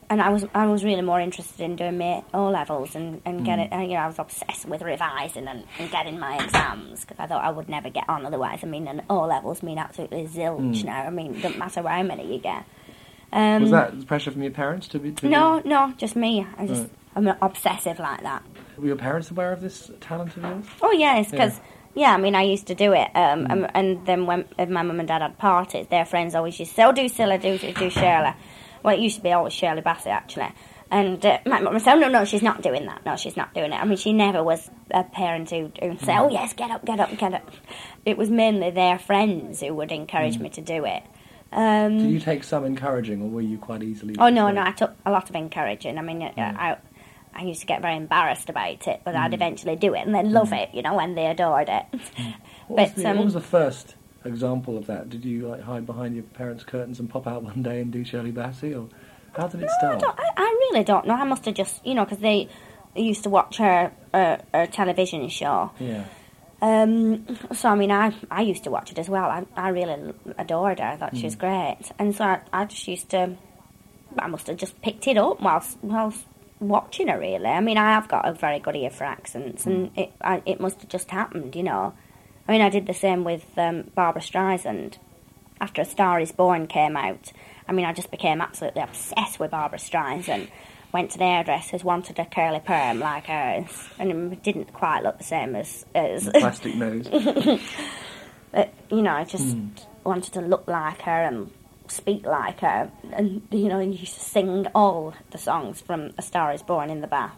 [0.09, 3.45] And I was I was really more interested in doing my O levels and and
[3.45, 7.19] getting uh, you know I was obsessed with revising and, and getting my exams because
[7.19, 8.59] I thought I would never get on otherwise.
[8.63, 11.03] I mean, and O levels mean absolutely zilch now.
[11.03, 12.65] I mean, it doesn't matter how many you get.
[13.31, 15.11] Um, Was that pressure from your parents to be?
[15.11, 16.47] To No, no, just me.
[16.57, 16.81] I just
[17.15, 17.27] Right.
[17.27, 18.43] I'm obsessive like that.
[18.77, 20.65] Were your parents aware of this talent of yours?
[20.81, 21.63] Oh yes, because Yeah,
[21.97, 23.51] I mean, I used to do it, um, Mm.
[23.51, 26.71] and, and then when if my mum and dad had parties, their friends always used
[26.71, 28.33] to say, "Oh, do Cilla, do do Shirley."
[28.83, 30.49] Well, it used to be always Shirley Bassey actually,
[30.91, 33.05] and uh, my mum would say, "Oh, no, no, she's not doing that.
[33.05, 36.17] No, she's not doing it." I mean, she never was a parent who would say,
[36.17, 37.49] "Oh, yes, get up, get up, get up."
[38.05, 41.03] It was mainly their friends who would encourage me to do it.
[41.51, 44.15] Um, Did you take some encouraging, or were you quite easily?
[44.19, 45.97] Oh no, no, I took a lot of encouraging.
[45.97, 46.77] I mean, uh I
[47.35, 50.31] I used to get very embarrassed about it, but I'd eventually do it and then
[50.31, 51.85] love it, you know, and they adored it.
[52.67, 55.07] What was, but, the, um, what was the first example of that?
[55.07, 58.03] Did you like hide behind your parents' curtains and pop out one day and do
[58.03, 58.89] Shirley Bassey, or
[59.39, 59.99] how did it I, start?
[59.99, 61.13] don't, I, I really don't know.
[61.13, 62.49] I must have just, you know, because they
[62.95, 65.69] used to watch her, uh, her television show.
[65.79, 66.05] Yeah.
[66.59, 69.25] Um, so I mean, I I used to watch it as well.
[69.25, 70.85] I I really adored her.
[70.85, 73.35] I thought she was great, and so I, I just used to.
[74.17, 76.25] I must have just picked it up whilst whilst
[76.59, 77.19] watching her.
[77.19, 79.99] Really, I mean, I have got a very good ear for accents, and hmm.
[79.99, 81.93] it I, it must have just happened, you know.
[82.47, 84.97] I mean, I did the same with um, Barbra Streisand.
[85.59, 87.31] After A Star Is Born came out,
[87.67, 90.49] I mean, I just became absolutely obsessed with Barbra Streisand.
[90.91, 95.17] Went to the hairdressers, wanted a curly perm like hers, and it didn't quite look
[95.17, 97.07] the same as as Plastic nose.
[97.09, 97.59] but,
[98.53, 99.69] uh, you know, I just hmm.
[100.03, 101.51] wanted to look like her and
[101.91, 106.21] speak like her, and you know, you used to sing all the songs from A
[106.21, 107.35] Star Is Born in the bath.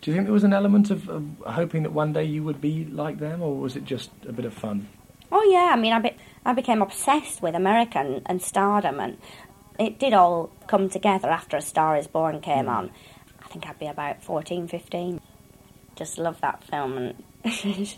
[0.00, 2.60] Do you think there was an element of, of hoping that one day you would
[2.60, 4.88] be like them, or was it just a bit of fun?
[5.30, 9.18] Oh yeah, I mean, I, be- I became obsessed with American and stardom, and
[9.78, 12.70] it did all come together after A Star Is Born came hmm.
[12.70, 12.90] on.
[13.42, 15.20] I think I'd be about 14, 15.
[15.96, 16.96] Just love that film.
[16.96, 17.24] And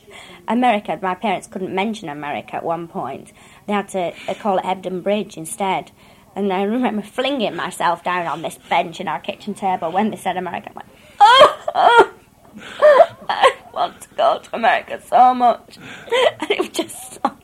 [0.49, 3.33] America, my parents couldn't mention America at one point.
[3.67, 5.91] They had to uh, call it Hebden Bridge instead.
[6.35, 10.17] And I remember flinging myself down on this bench in our kitchen table when they
[10.17, 10.71] said America.
[10.71, 10.89] I went,
[11.21, 12.15] oh, oh.
[13.29, 15.79] I want to go to America so much.
[16.41, 17.37] And it was just so,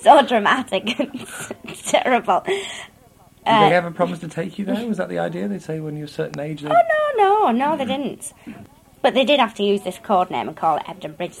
[0.00, 1.26] so dramatic and
[1.84, 2.40] terrible.
[2.46, 2.64] Did
[3.46, 4.86] Uh, they ever promise to take you there?
[4.86, 5.48] Was that the idea?
[5.48, 6.62] They'd say when you're a certain age.
[6.62, 6.72] They'd...
[6.72, 8.32] Oh no, no, no, they didn't.
[9.08, 11.38] But they did have to use this code name and call it Ebden Bridge.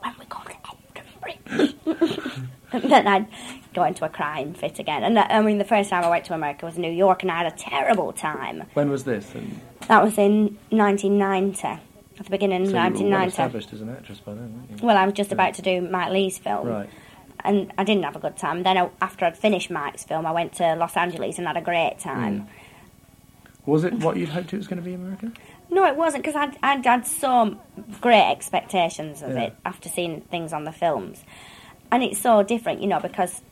[0.00, 2.40] When we call it Ebden Bridge.
[2.72, 3.26] and then I'd
[3.72, 5.02] go into a crime fit again.
[5.02, 7.32] And that, I mean, the first time I went to America was New York, and
[7.32, 8.64] I had a terrible time.
[8.74, 9.34] When was this?
[9.34, 11.80] And That was in 1990, at
[12.18, 13.28] the beginning of so you were 1990.
[13.28, 14.86] established as an actress by then, weren't you?
[14.86, 16.68] Well, I was just about to do Mike Leigh's film.
[16.68, 16.90] Right.
[17.44, 18.62] And I didn't have a good time.
[18.62, 21.62] Then, I, after I'd finished Mike's film, I went to Los Angeles and had a
[21.62, 22.40] great time.
[22.40, 22.50] Hmm.
[23.70, 25.32] Was it what you'd hoped it was going to be, America?
[25.70, 27.56] No, it wasn't because I'd, I'd had so
[28.00, 29.42] great expectations of Yeah.
[29.44, 31.24] it after seeing things on the films,
[31.90, 33.42] and it's so different, you know, because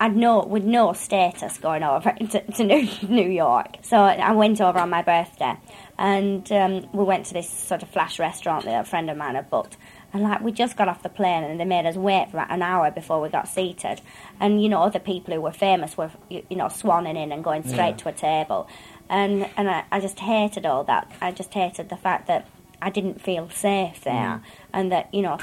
[0.00, 3.78] I'd no with no status going over to, to New, New York.
[3.82, 5.56] So I went over on my birthday,
[5.98, 9.34] and um, we went to this sort of flash restaurant that a friend of mine
[9.34, 9.76] had booked.
[10.10, 12.50] And like we just got off the plane, and they made us wait for about
[12.50, 14.00] an hour before we got seated.
[14.40, 17.62] And you know, other people who were famous were you, know swanning in and going
[17.62, 17.96] straight Yeah.
[17.96, 18.68] to a table,
[19.08, 21.10] and and I, I just hated all that.
[21.20, 22.48] I just hated the fact that
[22.80, 24.42] I didn't feel safe there,
[24.72, 25.38] and that you know.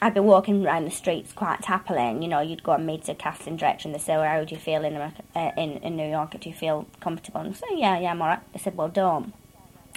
[0.00, 3.08] I'd be walking around the streets quite happily, and you know, you'd go and meet
[3.08, 5.78] a casting director, and they say, well, "How do you feel in America, uh, in
[5.78, 6.38] in New York?
[6.38, 9.34] Do you feel comfortable?" And I say, "Yeah, yeah, I'm alright." They said, "Well, don't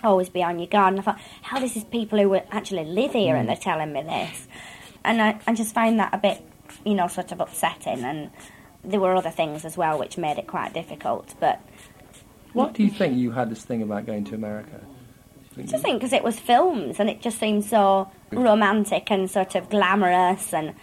[0.03, 3.13] always be on your guard." And I thought, "How this is people who actually live
[3.13, 4.47] here, and they're telling me this,"
[5.03, 6.43] and I, I just find that a bit,
[6.83, 8.03] you know, sort of upsetting.
[8.03, 8.31] And
[8.83, 11.61] there were other things as well which made it quite difficult, but
[12.53, 14.81] What do you think you had this thing about going to America?
[15.57, 19.55] I just think because it was films and it just seemed so romantic and sort
[19.55, 20.73] of glamorous and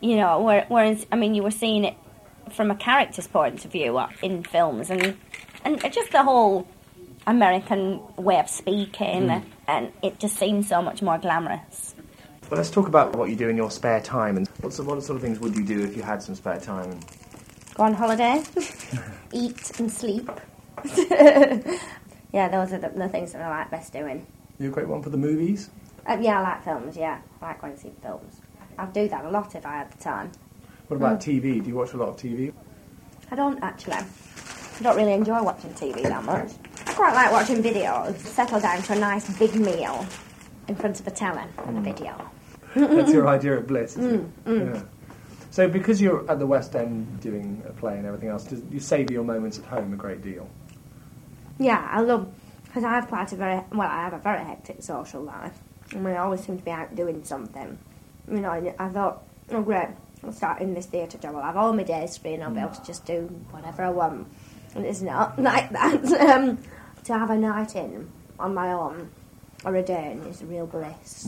[0.00, 1.96] you know whereas I mean you were seeing it
[2.52, 5.16] from a character's point of view uh, in films and
[5.64, 6.68] and just the whole
[7.26, 11.94] American way of speaking and it just seemed so much more glamorous.
[12.50, 15.02] Well, let's talk about what you do in your spare time and what sort, what
[15.02, 16.90] sort of things would you do if you had some spare time?
[16.90, 17.04] And
[17.74, 18.42] Go on holiday,
[19.32, 20.28] eat and sleep.
[22.32, 24.26] yeah, those are the, the things that I like best doing.
[24.58, 25.70] You're a great one for the movies.
[26.06, 26.96] Uh, yeah, I like films.
[26.96, 28.40] Yeah, I like going to see films.
[28.78, 30.32] I'd do that a lot if I had the time.
[30.88, 31.40] What about mm.
[31.40, 31.62] TV?
[31.62, 32.52] Do you watch a lot of TV?
[33.30, 33.94] I don't actually.
[33.94, 36.52] I don't really enjoy watching TV that much.
[36.86, 38.16] I quite like watching videos.
[38.18, 40.06] Settle down to a nice big meal
[40.68, 41.84] in front of a telly and a mm.
[41.84, 42.30] video.
[42.74, 44.44] That's your idea of bliss, isn't it?
[44.44, 44.82] Mm, yeah.
[45.50, 49.12] So, because you're at the West End doing a play and everything else, you savour
[49.12, 50.48] your moments at home a great deal.
[51.60, 52.32] Yeah, I love
[52.64, 53.88] because I have quite a very well.
[53.88, 55.56] I have a very hectic social life.
[55.92, 57.78] and we always seem to be out doing something.
[58.28, 59.88] You know, I thought, oh great,
[60.24, 61.36] I'll start in this theatre job.
[61.36, 63.90] I'll have all my days free, and I'll be able to just do whatever I
[63.90, 64.26] want.
[64.74, 66.02] And it's not like that.
[66.30, 66.58] um,
[67.04, 69.10] to have a night in on my own
[69.64, 71.24] or a day in is a real bliss.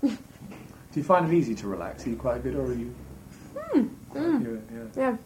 [0.00, 2.06] Do you find it easy to relax?
[2.06, 2.92] Are you quite good, or are you
[3.72, 3.90] Mm.
[4.42, 4.82] You, yeah.
[4.96, 5.16] Yeah.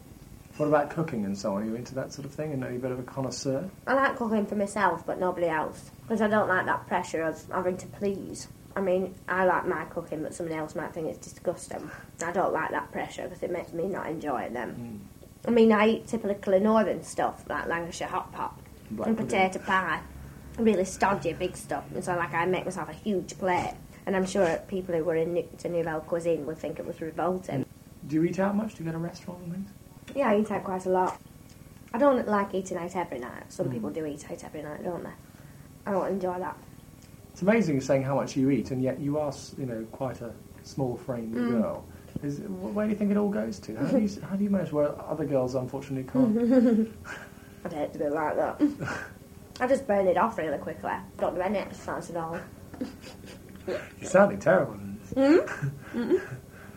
[0.61, 1.63] What about cooking and so on?
[1.63, 2.53] Are you into that sort of thing?
[2.53, 3.67] And are you a bit of a connoisseur?
[3.87, 5.89] I like cooking for myself, but nobody else.
[6.03, 8.47] Because I don't like that pressure of having to please.
[8.75, 11.89] I mean, I like my cooking, but somebody else might think it's disgusting.
[12.23, 14.75] I don't like that pressure because it makes me not enjoy them.
[14.75, 15.47] Hmm.
[15.47, 18.59] I mean, I eat typically northern stuff, like Lancashire hot pot
[18.91, 19.31] Black and pudding.
[19.31, 20.01] potato pie.
[20.59, 21.85] Really stodgy, big stuff.
[21.91, 23.73] And so, like, I make myself a huge plate.
[24.05, 27.65] And I'm sure people who were into Nouvelle Cuisine would think it was revolting.
[28.05, 28.75] Do you eat out much?
[28.75, 29.69] Do you go to restaurants and things?
[30.15, 31.19] Yeah, I eat out quite a lot.
[31.93, 33.51] I don't like eating out every night.
[33.51, 33.73] Some hmm.
[33.73, 35.09] people do eat out every night, don't they?
[35.85, 36.57] I don't enjoy that.
[37.33, 40.31] It's amazing saying how much you eat, and yet you are, you know, quite a
[40.63, 41.51] small-framed hmm.
[41.51, 41.85] girl.
[42.23, 43.75] Is, wh- where do you think it all goes to?
[43.75, 46.93] How do you, how do you manage where other girls unfortunately can't?
[47.65, 48.61] I'd hate to be like that.
[49.59, 50.89] I just burn it off really quickly.
[50.89, 52.39] I Don't do any exercise at all.
[53.67, 54.73] You're sounding terrible.
[55.13, 55.37] Hmm?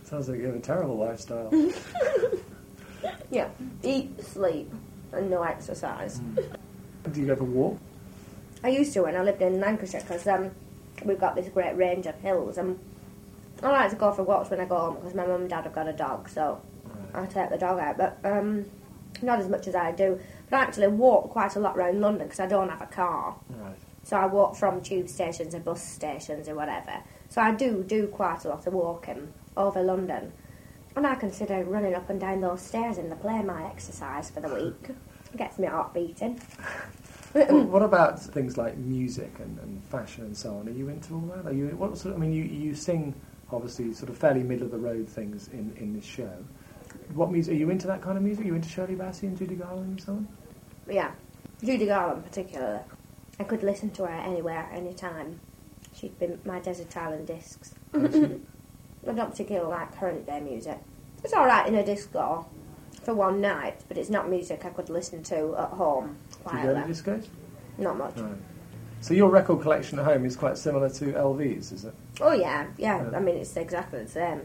[0.03, 1.51] Sounds like you have a terrible lifestyle.
[3.35, 3.49] Yeah,
[3.83, 4.73] eat, sleep,
[5.11, 6.21] and no exercise.
[7.11, 7.81] do you ever walk?
[8.63, 10.53] I used to when I lived in Lancashire because um,
[11.05, 12.79] we've got this great range of hills and
[13.61, 15.65] I like to go for walks when I go home because my mum and dad
[15.65, 16.63] have got a dog so
[17.13, 17.99] I take the dog out.
[17.99, 18.67] But um,
[19.21, 20.21] not as much as I do.
[20.49, 23.35] But I actually walk quite a lot around London because I don't have a car.
[23.51, 23.75] Right.
[24.05, 27.03] so I walk from tube stations and bus stations or whatever.
[27.31, 30.33] So I do do quite a lot of walking over London
[30.97, 34.41] and I consider running up and down those stairs in the play my exercise for
[34.41, 34.91] the week
[35.33, 36.41] it gets me heart beating
[37.35, 40.69] what, what about things like music and, and fashion and so on?
[40.69, 41.47] Are you into all that?
[41.47, 42.15] Are you what sort?
[42.15, 43.15] Of, I mean, you you sing
[43.51, 46.33] obviously sort of fairly middle of the road things in, in this show.
[47.15, 47.55] What music?
[47.55, 48.45] Are you into that kind of music?
[48.45, 50.29] Are you into Shirley Bassey and Judy Garland and so on?
[50.89, 51.11] Yeah,
[51.63, 52.81] Judy Garland particularly.
[53.41, 55.41] I could listen to her anywhere, anytime.
[55.93, 57.75] She'd be my desert island discs.
[59.09, 60.79] I don't particularly like current day music.
[61.23, 62.47] It's alright in a disco
[63.03, 66.17] for one night, but it's not music I could listen to at home
[66.51, 67.27] Do you go to discos?
[67.79, 68.17] Not much.
[68.17, 68.35] Right.
[69.01, 71.95] So your record collection at home is quite similar to LV's, is it?
[72.21, 73.03] Oh yeah, yeah.
[73.11, 73.17] Yeah.
[73.17, 74.43] I mean, it's exactly the same.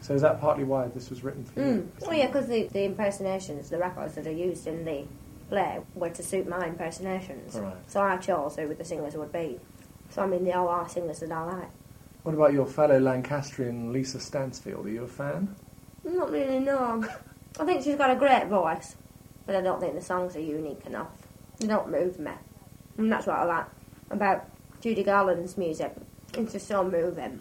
[0.00, 1.74] So is that partly why this was written for Mm.
[1.76, 1.92] you?
[2.06, 5.04] Oh yeah, because the, the impersonations, the records that are used in the
[5.48, 7.54] play were to suit my impersonations.
[7.56, 7.74] Right.
[7.86, 9.58] So I chose who the singers would be.
[10.10, 11.70] So I mean, they all are singers that I like.
[12.22, 14.86] What about your fellow Lancastrian Lisa Stansfield?
[14.86, 15.56] Are you a fan?
[16.04, 17.04] Not really, no.
[17.58, 18.94] I think she's got a great voice,
[19.44, 21.10] but I don't think the songs are unique enough.
[21.58, 22.30] They don't move me.
[22.96, 23.66] And that's what I like
[24.10, 24.48] about
[24.80, 25.94] Judy Garland's music.
[26.34, 27.40] It's just so moving.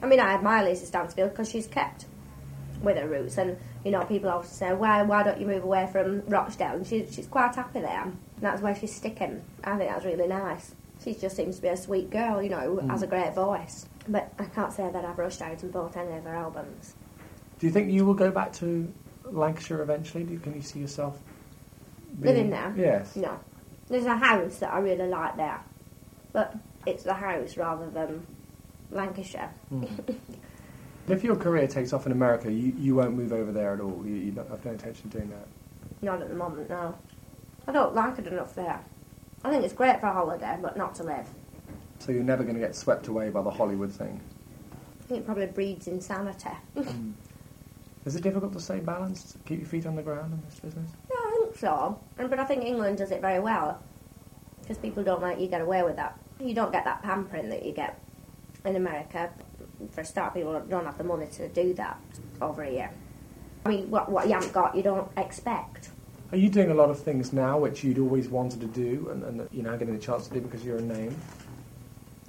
[0.00, 2.06] I mean, I admire Lisa Stansfield because she's kept
[2.82, 5.88] with her roots, and you know, people often say, "Why, why don't you move away
[5.90, 8.02] from Rochdale?" And she, she's quite happy there.
[8.02, 9.42] And that's where she's sticking.
[9.64, 10.74] I think that's really nice.
[11.02, 13.86] She just seems to be a sweet girl, you know, who has a great voice.
[14.08, 16.94] But I can't say that I've rushed out and bought any of her albums.
[17.58, 18.92] Do you think you will go back to
[19.24, 20.24] Lancashire eventually?
[20.24, 21.18] Do you, can you see yourself
[22.20, 22.72] Living there?
[22.76, 23.16] Yes.
[23.16, 23.38] No.
[23.88, 25.60] There's a house that I really like there,
[26.32, 28.26] but it's the house rather than
[28.90, 29.52] Lancashire.
[29.68, 29.84] Hmm.
[31.08, 34.02] If your career takes off in America, you, you won't move over there at all.
[34.04, 35.46] You, you don't have no intention of doing that.
[36.02, 36.96] Not at the moment, no.
[37.68, 38.80] I don't like it enough there.
[39.44, 41.28] I think it's great for a holiday, but not to live.
[41.98, 44.20] So you're never going to get swept away by the Hollywood thing.
[45.00, 46.50] I think it probably breeds insanity.
[46.74, 47.12] Hmm.
[48.04, 50.60] Is it difficult to stay balanced, to keep your feet on the ground in this
[50.60, 50.90] business?
[51.10, 51.98] Yeah, I think so.
[52.18, 53.82] And, but I think England does it very well.
[54.62, 56.18] Because people don't let you get away with that.
[56.40, 58.00] You don't get that pampering that you get
[58.64, 59.30] in America.
[59.90, 62.00] For a start, people don't have the money to do that
[62.40, 62.90] over here.
[63.64, 65.90] I mean, what, what you haven't got, you don't expect.
[66.32, 69.24] Are you doing a lot of things now which you'd always wanted to do and,
[69.24, 71.16] and that you're now getting the chance to do because you're a name?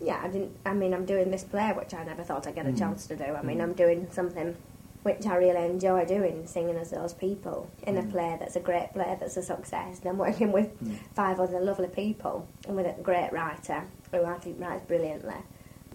[0.01, 0.55] Yeah, I didn't.
[0.65, 2.77] I mean, I'm doing this play, which I never thought I'd get a mm.
[2.77, 3.23] chance to do.
[3.23, 3.63] I mean, mm.
[3.63, 4.55] I'm doing something
[5.03, 8.11] which I really enjoy doing, singing as those people in a mm.
[8.11, 9.99] play that's a great play, that's a success.
[10.01, 10.69] And I'm working with
[11.13, 15.35] five other lovely people and with a great writer who I think writes brilliantly.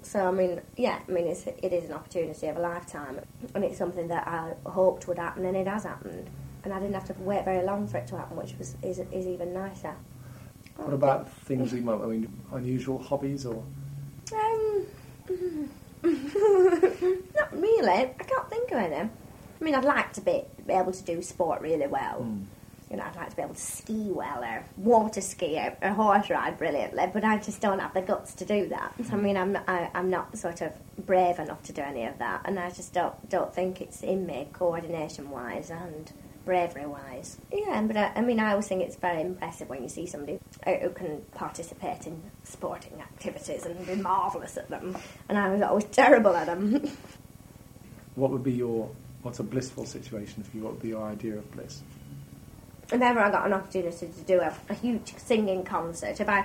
[0.00, 3.20] So I mean, yeah, I mean, it's, it is an opportunity of a lifetime,
[3.54, 6.28] and it's something that I hoped would happen, and it has happened.
[6.64, 8.98] And I didn't have to wait very long for it to happen, which was is,
[8.98, 9.94] is even nicer.
[10.76, 13.62] What about things that you might, I mean, unusual hobbies or?
[14.34, 14.86] Um,
[17.34, 17.88] not really.
[17.90, 18.96] I can't think of any.
[18.96, 22.26] I mean, I'd like to be, be able to do sport really well.
[22.90, 25.90] You know, I'd like to be able to ski well or water ski or, or
[25.90, 28.94] horse ride brilliantly, but I just don't have the guts to do that.
[29.10, 30.72] I mean, I'm I, I'm not sort of
[31.06, 34.26] brave enough to do any of that, and I just don't don't think it's in
[34.26, 36.12] me coordination wise and
[36.44, 37.38] bravery wise.
[37.52, 40.38] Yeah, but I, I mean, I always think it's very impressive when you see somebody
[40.64, 44.96] who can participate in sporting activities and be marvellous at them,
[45.28, 46.90] and I was always terrible at them.
[48.14, 48.90] What would be your
[49.22, 50.64] What's a blissful situation for you?
[50.64, 51.82] What would be your idea of bliss?
[52.92, 56.44] If ever I got an opportunity to do a, a huge singing concert, if I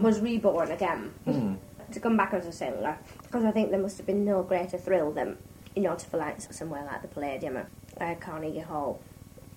[0.00, 1.54] was reborn again, Hmm.
[1.92, 4.78] to come back as a singer, because I think there must have been no greater
[4.78, 5.36] thrill than,
[5.76, 7.68] you know, to feel like somewhere like the Palladium at
[8.00, 9.00] uh, Carnegie Hall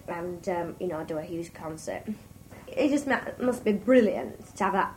[0.08, 2.04] and, um, you know, do a huge concert.
[2.68, 3.08] It just
[3.40, 4.94] must be brilliant to have that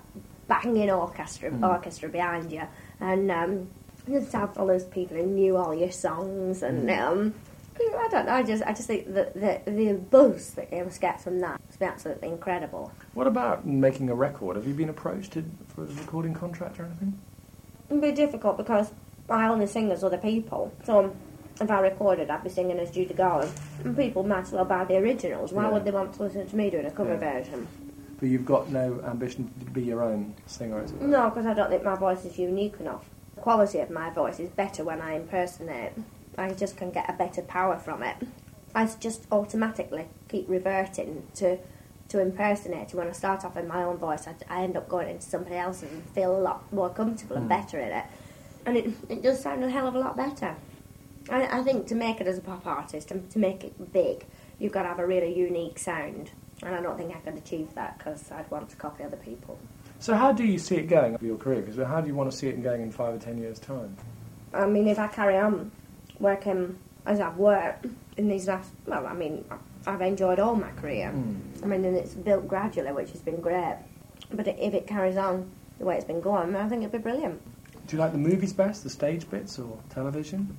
[0.49, 2.63] banging orchestra orchestra behind you
[2.99, 3.71] and um,
[4.09, 7.33] just have all those people who knew all your songs and um,
[7.79, 8.33] I don't know.
[8.33, 11.61] I just I just think that the the buzz that you must get from that
[11.67, 12.93] must be absolutely incredible.
[13.15, 14.57] What about making a record?
[14.57, 17.19] Have you been approached to, for a recording contract or anything?
[17.89, 18.91] It'd be difficult because
[19.29, 20.73] I only sing as other people.
[20.85, 21.15] So
[21.61, 23.53] if I recorded, I'd be singing as Judy Garland.
[23.85, 25.53] And people might as well buy the originals.
[25.53, 25.71] Why Yeah.
[25.71, 27.33] would they want to listen to me doing a cover Yeah.
[27.33, 27.69] version?
[28.19, 31.01] But you've got no ambition to be your own singer, is it?
[31.01, 33.09] No, because I don't think my voice is unique enough.
[33.35, 35.93] The quality of my voice is better when I impersonate.
[36.37, 38.17] I just can get a better power from it.
[38.75, 41.59] I just automatically keep reverting to
[42.09, 42.99] to impersonating.
[42.99, 45.55] When I start off in my own voice, I, I end up going into somebody
[45.55, 47.49] else's and feel a lot more comfortable and hmm.
[47.49, 48.05] better in it.
[48.67, 50.57] And it, it does sound a hell of a lot better.
[51.31, 54.27] I, I think to make it as a pop artist and to make it big,
[54.59, 56.31] you've got to have a really unique sound.
[56.63, 59.59] And I don't think I could achieve that because I'd want to copy other people.
[59.99, 61.63] So how do you see it going for your career?
[61.63, 63.97] Because how do you want to see it going in five or ten years' time?
[64.53, 65.71] I mean, if I carry on
[66.19, 69.45] working as I've worked in these last, well, I mean,
[69.87, 71.11] I've enjoyed all my career.
[71.11, 71.65] Hmm.
[71.65, 73.77] I mean, and it's built gradually, which has been great.
[74.33, 77.41] But if it carries on the way it's been going, I think it'd be brilliant.
[77.87, 80.57] Do you like the movies best, the stage bits, or television?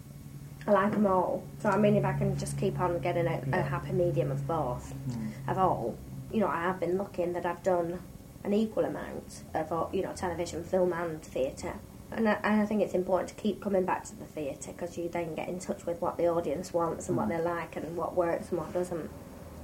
[0.67, 1.43] I like them all.
[1.59, 4.45] So, I mean, if I can just keep on getting a, a happy medium of
[4.47, 5.49] both, hmm.
[5.49, 5.97] of all,
[6.31, 7.99] you know, I have been looking that I've done
[8.43, 11.73] an equal amount of, all- you know, television, film, and theatre.
[12.11, 14.97] And I, and I think it's important to keep coming back to the theatre because
[14.97, 17.31] you then get in touch with what the audience wants and what hmm.
[17.31, 19.09] they like and what works and what doesn't.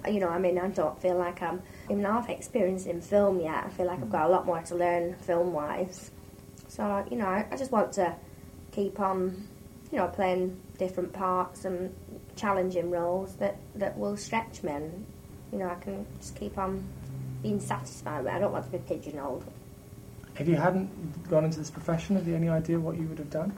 [0.06, 3.40] Uh, you know, I mean, I don't feel like I'm even half experienced in film
[3.40, 3.66] yet.
[3.66, 4.12] I feel like I've hmm.
[4.12, 6.10] got a lot more to learn film wise.
[6.70, 8.16] So, you know, I, I just want to
[8.72, 9.48] keep on,
[9.92, 11.94] you know, playing different parts and
[12.36, 15.06] challenging roles that, that will stretch me and,
[15.52, 16.84] you know, I can just keep on
[17.42, 18.34] being satisfied with.
[18.34, 18.36] it.
[18.36, 19.44] I don't want to be pigeonholed.
[20.40, 23.32] If you hadn't gone into this profession, have you any idea what you would have
[23.32, 23.58] done?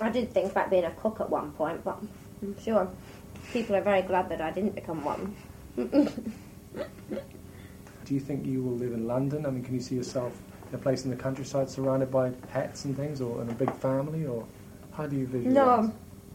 [0.00, 2.02] I did think about being a cook at one point, but
[2.42, 2.88] I'm sure
[3.52, 5.36] people are very glad that I didn't become one.
[8.04, 9.46] Do you think you will live in London?
[9.46, 10.36] I mean, can you see yourself
[10.68, 13.72] in a place in the countryside surrounded by pets and things, or in a big
[13.76, 14.44] family, or
[14.92, 15.54] how do you visualise?
[15.54, 15.92] No,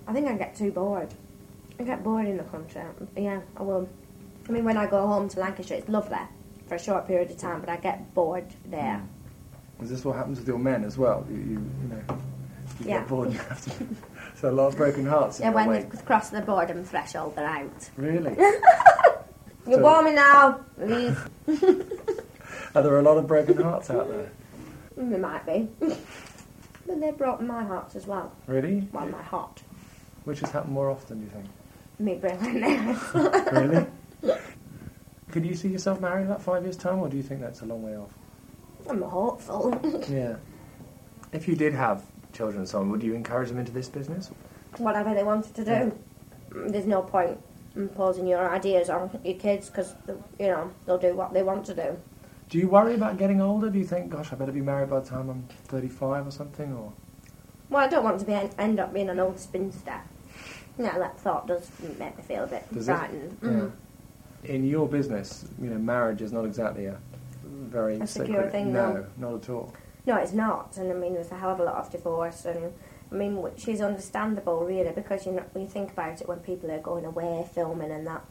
[0.07, 1.13] I think I get too bored.
[1.79, 2.81] I get bored in the country.
[3.15, 3.87] Yeah, I will.
[4.47, 6.17] I mean, when I go home to Lancashire, it's lovely
[6.67, 9.01] for a short period of time, but I get bored there.
[9.81, 11.25] Is this what happens with your men as well?
[11.29, 12.01] You, you, you know,
[12.79, 12.99] you Yeah.
[12.99, 13.31] get bored.
[13.33, 13.87] You have to.
[14.39, 15.39] so a lot of broken hearts.
[15.39, 15.83] Yeah, when way.
[15.83, 17.89] they've crossed the boredom threshold, they're out.
[17.97, 18.35] Really?
[19.67, 20.61] You're So- warming now.
[20.77, 21.29] Leave.
[22.75, 24.31] Are there a lot of broken hearts out there?
[24.97, 25.67] Mm, There might be.
[25.79, 28.31] but they've broken my hearts as well.
[28.47, 28.87] Really?
[28.91, 29.61] Well, my heart.
[30.27, 31.45] Which has happened more often, do you think?
[31.99, 32.99] Me theirs.
[33.53, 33.85] Really?
[35.31, 37.61] Could you see yourself married in about five years' time, or do you think that's
[37.61, 38.11] a long way off?
[38.89, 39.73] I'm hopeful.
[40.09, 40.35] Yeah.
[41.31, 42.03] If you did have
[42.33, 44.29] children and so on, would you encourage them into this business?
[44.79, 45.97] Whatever they wanted to do.
[46.51, 47.39] Mm, There's no point
[47.77, 49.95] imposing your ideas on your kids because,
[50.39, 51.97] you know, they'll do what they want to do.
[52.49, 53.69] Do you worry about getting older?
[53.69, 56.73] Do you think, gosh, I better be married by the time I'm 35 or something?
[56.73, 56.91] Or
[57.69, 60.01] Well, I don't want to be end up being an old spinster.
[60.77, 61.69] Yeah, that thought does
[61.99, 63.39] make me feel a bit Does frightened.
[63.41, 63.71] Mm.
[64.43, 66.97] in your business, you know, marriage is not exactly a
[67.43, 69.05] very A secure sacred- thing, No, no.
[69.17, 69.73] not at all.
[70.05, 70.77] No, it's not.
[70.77, 72.71] And I mean, there's a hell of a lot of divorce, and
[73.11, 76.39] I mean, which is understandable, really, because you know, when you think about it, when
[76.39, 78.23] people are going away filming and that,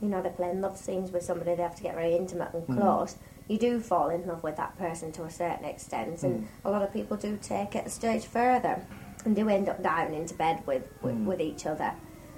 [0.00, 2.66] you know, they're playing love scenes with somebody, they have to get very intimate and
[2.66, 2.76] Mm.
[2.80, 3.16] close.
[3.48, 6.46] You do fall in love with that person to a certain extent, and Mm.
[6.64, 8.80] a lot of people do take it a stage further
[9.26, 11.24] and do end up diving into bed with with, Mm.
[11.24, 11.92] with each other.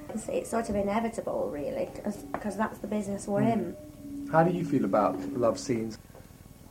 [0.09, 1.89] It's, it's sort of inevitable, really,
[2.33, 3.53] because that's the business we're Mm.
[3.53, 3.77] in.
[4.31, 5.99] How do you feel about love scenes?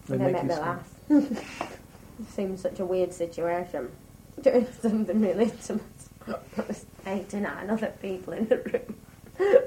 [0.07, 0.88] They make me laugh.
[1.09, 1.38] it
[2.30, 3.89] seems such a weird situation.
[4.41, 5.82] Doing something really intimate.
[6.55, 8.95] There's 89 other people in the room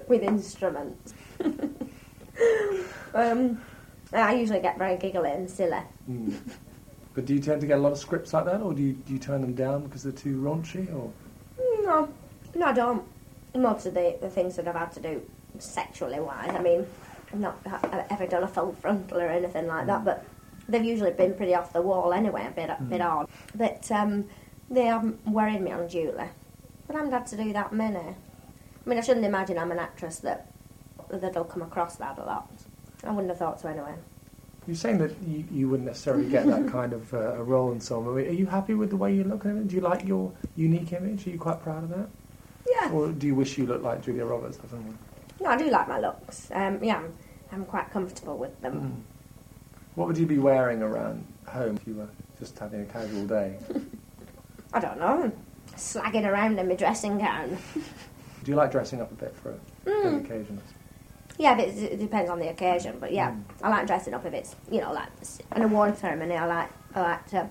[0.08, 1.14] with instruments.
[3.14, 3.60] um,
[4.12, 5.80] I usually get very giggly and silly.
[6.10, 6.34] Mm.
[7.14, 8.92] But do you tend to get a lot of scripts like that, or do you,
[8.92, 10.92] do you turn them down because they're too raunchy?
[10.92, 11.12] Or
[11.84, 12.08] No,
[12.54, 13.04] no, I don't.
[13.54, 15.22] Most of the, the things that I've had to do
[15.60, 16.84] sexually wise, I mean,
[17.32, 20.04] I've not ha- uh, ever done a full frontal or anything like that, mm.
[20.04, 20.24] but
[20.68, 23.04] they've usually been pretty off the wall anyway, a bit, a bit mm.
[23.04, 23.28] odd.
[23.54, 24.24] But um,
[24.68, 26.28] they haven't worried me unduly.
[26.88, 27.96] But I haven't had to do that many.
[27.98, 30.50] I mean, I shouldn't imagine I'm an actress that
[31.08, 32.50] that'll come across that a lot.
[33.04, 33.94] I wouldn't have thought so anyway.
[34.66, 37.80] You're saying that you, you wouldn't necessarily get that kind of uh, a role in
[37.80, 38.06] some.
[38.14, 39.68] Mean, are you happy with the way you look at it?
[39.68, 41.26] Do you like your unique image?
[41.26, 42.08] Are you quite proud of that?
[42.70, 42.90] Yeah.
[42.90, 44.96] Or do you wish you looked like Julia Roberts or something?
[45.40, 46.48] No, I do like my looks.
[46.52, 47.12] Um, yeah, I'm,
[47.52, 48.74] I'm quite comfortable with them.
[48.80, 49.02] Mm.
[49.96, 52.08] What would you be wearing around home if you were
[52.38, 53.58] just having a casual day?
[54.72, 55.30] I don't know.
[55.76, 57.58] Slagging around in my dressing gown.
[57.74, 59.54] Do you like dressing up a bit for,
[59.84, 60.24] for Mm.
[60.24, 60.62] occasions?
[61.38, 62.98] Yeah, but it, it depends on the occasion.
[63.00, 63.42] But yeah, Mm.
[63.62, 65.08] I like dressing up if it's you know like
[65.52, 66.36] an award ceremony.
[66.36, 67.50] I like I like to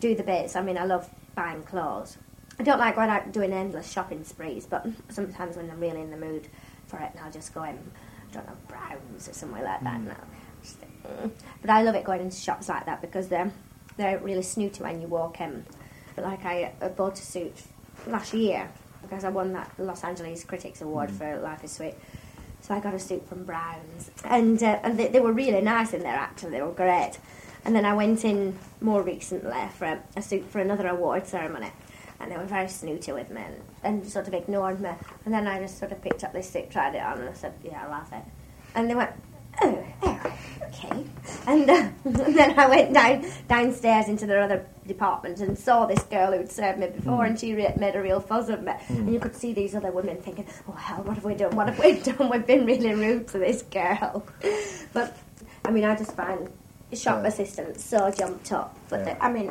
[0.00, 0.56] do the bits.
[0.56, 2.16] I mean, I love buying clothes.
[2.58, 6.10] I don't like going out doing endless shopping sprees, but sometimes when I'm really in
[6.10, 6.48] the mood
[6.86, 9.94] for it, I'll just go in, I don't know, Browns or somewhere like that.
[9.94, 11.30] I'll just, mm.
[11.62, 13.50] But I love it going into shops like that because they're
[13.96, 15.64] they're really snooty when you walk in.
[16.16, 17.54] Like I, I bought a suit
[18.06, 18.68] last year
[19.02, 21.94] because I won that Los Angeles Critics Award for Life is Sweet.
[22.70, 25.92] So I got a suit from Browns, and uh, and they, they were really nice
[25.92, 26.14] in there.
[26.14, 27.18] Actually, they were great.
[27.64, 31.72] And then I went in more recently for a, a suit for another award ceremony,
[32.20, 34.90] and they were very snooty with me and, and sort of ignored me.
[35.24, 37.32] And then I just sort of picked up this suit, tried it on, and I
[37.32, 38.22] said, "Yeah, I love it."
[38.76, 39.14] And they went,
[39.62, 40.32] "Oh, oh
[40.68, 41.04] okay."
[41.46, 46.02] And, uh, and then I went down downstairs into their other department and saw this
[46.04, 48.72] girl who'd served me before, and she re- made a real fuss of me.
[48.88, 51.54] And you could see these other women thinking, "Oh hell, what have we done?
[51.56, 52.28] What have we done?
[52.30, 54.24] We've been really rude to this girl."
[54.92, 55.16] But
[55.64, 56.48] I mean, I just find
[56.92, 57.28] shop Yeah.
[57.28, 58.76] assistants so jumped up.
[58.88, 59.04] But Yeah.
[59.14, 59.50] they, I mean,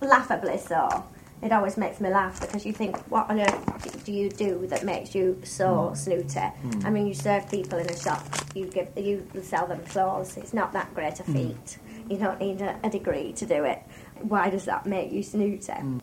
[0.00, 1.04] laughably so.
[1.40, 4.84] It always makes me laugh because you think, what on earth do you do that
[4.84, 5.94] makes you so hmm.
[5.94, 6.40] snooty?
[6.40, 6.86] Hmm.
[6.86, 10.36] I mean, you serve people in a shop, you give, you sell them clothes.
[10.36, 11.32] It's not that great a hmm.
[11.32, 11.78] feat.
[12.10, 13.82] You don't need a, a degree to do it.
[14.22, 15.72] Why does that make you snooty?
[15.72, 16.00] Are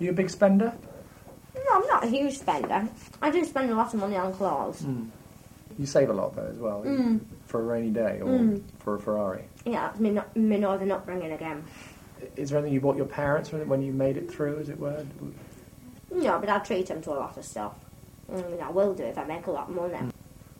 [0.00, 0.72] you a big spender?
[1.54, 2.88] No, I'm not a huge spender.
[3.20, 4.84] I do spend a lot of money on clothes.
[5.78, 7.20] You save a lot though as well Mm.
[7.46, 8.62] for a rainy day or Mm.
[8.80, 9.44] for a Ferrari.
[9.64, 11.64] Yeah, that's my, my northern upbringing again.
[12.36, 14.78] Is there anything you bought your parents when when you made it through, as it
[14.78, 15.04] were?
[16.10, 17.74] No, but I treat them to a lot of stuff.
[18.30, 20.12] I mean, I will do if I make a lot of money.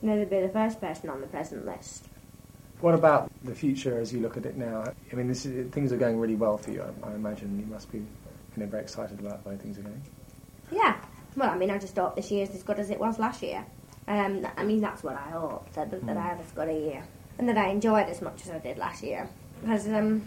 [0.02, 2.06] They'd be the first person on the present list.
[2.80, 4.84] What about the future as you look at it now?
[5.12, 6.82] I mean, this is, things are going really well for you.
[6.82, 8.06] I, I imagine you must be you
[8.56, 10.02] know, very excited about the way things are going.
[10.72, 10.96] Yeah.
[11.36, 13.64] Well, I mean, I just hope this year's as good as it was last year.
[14.08, 17.04] Um, I mean, that's what I hope, that, that I have as good a year.
[17.38, 19.28] And that I enjoy it as much as I did last year.
[19.60, 20.26] Because um,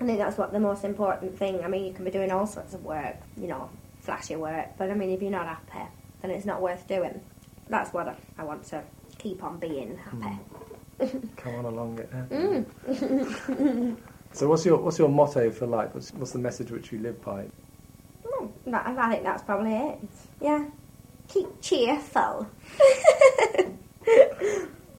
[0.00, 1.62] I think that's what the most important thing.
[1.62, 3.68] I mean, you can be doing all sorts of work, you know,
[4.00, 5.86] flashy work, but I mean, if you're not happy,
[6.22, 7.20] then it's not worth doing.
[7.68, 8.82] That's what I, I want to
[9.18, 10.38] keep on being happy.
[11.36, 12.10] Come on along, get.
[12.30, 13.96] Mm.
[14.32, 15.92] So, what's your what's your motto for life?
[15.92, 17.46] What's, what's the message which you live by?
[18.24, 19.98] Mm, that- I think that's probably it.
[20.40, 20.66] Yeah.
[21.26, 22.46] Keep cheerful.